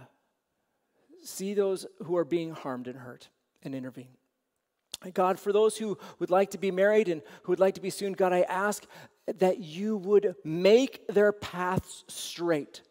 see 1.24 1.54
those 1.54 1.86
who 2.04 2.18
are 2.18 2.26
being 2.26 2.52
harmed 2.52 2.88
and 2.88 2.98
hurt 2.98 3.30
and 3.64 3.74
intervene. 3.74 4.10
God, 5.14 5.40
for 5.40 5.54
those 5.54 5.78
who 5.78 5.98
would 6.20 6.32
like 6.32 6.52
to 6.52 6.58
be 6.58 6.72
married 6.72 7.08
and 7.08 7.22
who 7.44 7.52
would 7.52 7.60
like 7.60 7.76
to 7.76 7.82
be 7.82 7.92
soon, 7.92 8.14
God, 8.14 8.34
I 8.34 8.42
ask 8.42 8.86
that 9.28 9.60
you 9.60 9.98
would 9.98 10.36
make 10.44 11.08
their 11.08 11.32
paths 11.32 12.04
straight, 12.08 12.82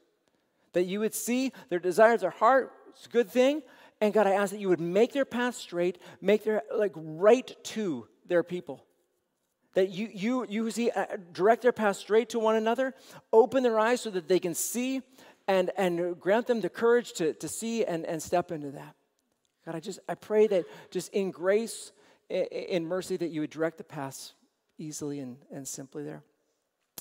that 0.73 0.85
you 0.85 1.01
would 1.01 1.15
see 1.15 1.53
their 1.69 1.81
desires, 1.81 2.21
their 2.21 2.31
heart, 2.31 2.73
it's 2.91 3.07
a 3.07 3.11
good 3.11 3.29
thing. 3.29 3.63
And 4.01 4.15
God, 4.15 4.27
I 4.27 4.33
ask 4.33 4.53
that 4.53 4.61
you 4.61 4.69
would 4.69 4.81
make 4.81 5.13
their 5.13 5.25
path 5.25 5.55
straight, 5.55 5.99
make 6.21 6.45
their, 6.45 6.63
like, 6.75 6.93
right 6.95 7.55
to 7.65 8.07
their 8.27 8.43
people 8.43 8.86
that 9.77 9.91
you, 9.91 10.09
you, 10.11 10.47
you 10.49 10.70
see, 10.70 10.91
uh, 10.91 11.05
direct 11.35 11.61
their 11.61 11.70
path 11.70 11.97
straight 11.97 12.31
to 12.31 12.39
one 12.39 12.57
another, 12.57 12.95
open 13.31 13.62
their 13.62 13.79
eyes 13.79 14.01
so 14.01 14.09
that 14.09 14.27
they 14.27 14.39
can 14.39 14.55
see, 14.55 15.03
and, 15.47 15.70
and 15.77 16.18
grant 16.18 16.47
them 16.47 16.62
the 16.62 16.70
courage 16.70 17.12
to, 17.12 17.35
to 17.35 17.47
see 17.47 17.85
and, 17.85 18.07
and 18.07 18.22
step 18.22 18.51
into 18.51 18.70
that. 18.70 18.95
God, 19.66 19.74
I 19.74 19.81
just, 19.81 19.99
I 20.09 20.14
pray 20.14 20.47
that 20.47 20.64
just 20.91 21.12
in 21.12 21.31
grace, 21.31 21.93
in 22.31 22.87
mercy, 22.87 23.18
that 23.18 23.29
you 23.29 23.43
would 23.43 23.51
direct 23.51 23.77
the 23.77 23.85
paths 23.85 24.33
easily 24.79 25.20
and, 25.20 25.37
and 25.53 25.68
simply 25.68 26.05
there. 26.05 26.22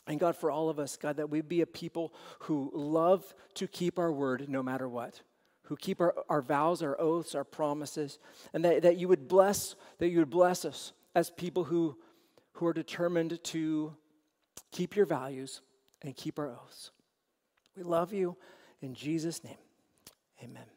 And 0.05 0.19
God, 0.19 0.35
for 0.35 0.51
all 0.51 0.69
of 0.69 0.77
us, 0.77 0.97
God, 0.97 1.15
that 1.15 1.29
we 1.29 1.39
be 1.39 1.61
a 1.61 1.65
people 1.65 2.13
who 2.39 2.71
love 2.73 3.33
to 3.53 3.67
keep 3.67 3.97
our 3.97 4.11
word 4.11 4.49
no 4.49 4.61
matter 4.61 4.89
what, 4.89 5.21
who 5.63 5.77
keep 5.77 6.01
our, 6.01 6.13
our 6.27 6.41
vows, 6.41 6.83
our 6.83 6.99
oaths, 6.99 7.35
our 7.35 7.45
promises, 7.45 8.19
and 8.53 8.65
that, 8.65 8.81
that 8.81 8.97
you 8.97 9.07
would 9.07 9.29
bless, 9.29 9.75
that 9.99 10.09
you 10.09 10.19
would 10.19 10.29
bless 10.29 10.65
us 10.65 10.91
as 11.15 11.29
people 11.29 11.63
who 11.63 11.95
who 12.55 12.65
are 12.65 12.73
determined 12.73 13.39
to 13.43 13.95
keep 14.71 14.95
your 14.95 15.05
values 15.05 15.61
and 16.01 16.15
keep 16.15 16.39
our 16.39 16.49
oaths. 16.49 16.91
We 17.75 17.83
love 17.83 18.13
you 18.13 18.37
in 18.81 18.93
Jesus' 18.93 19.43
name. 19.43 19.57
Amen. 20.43 20.74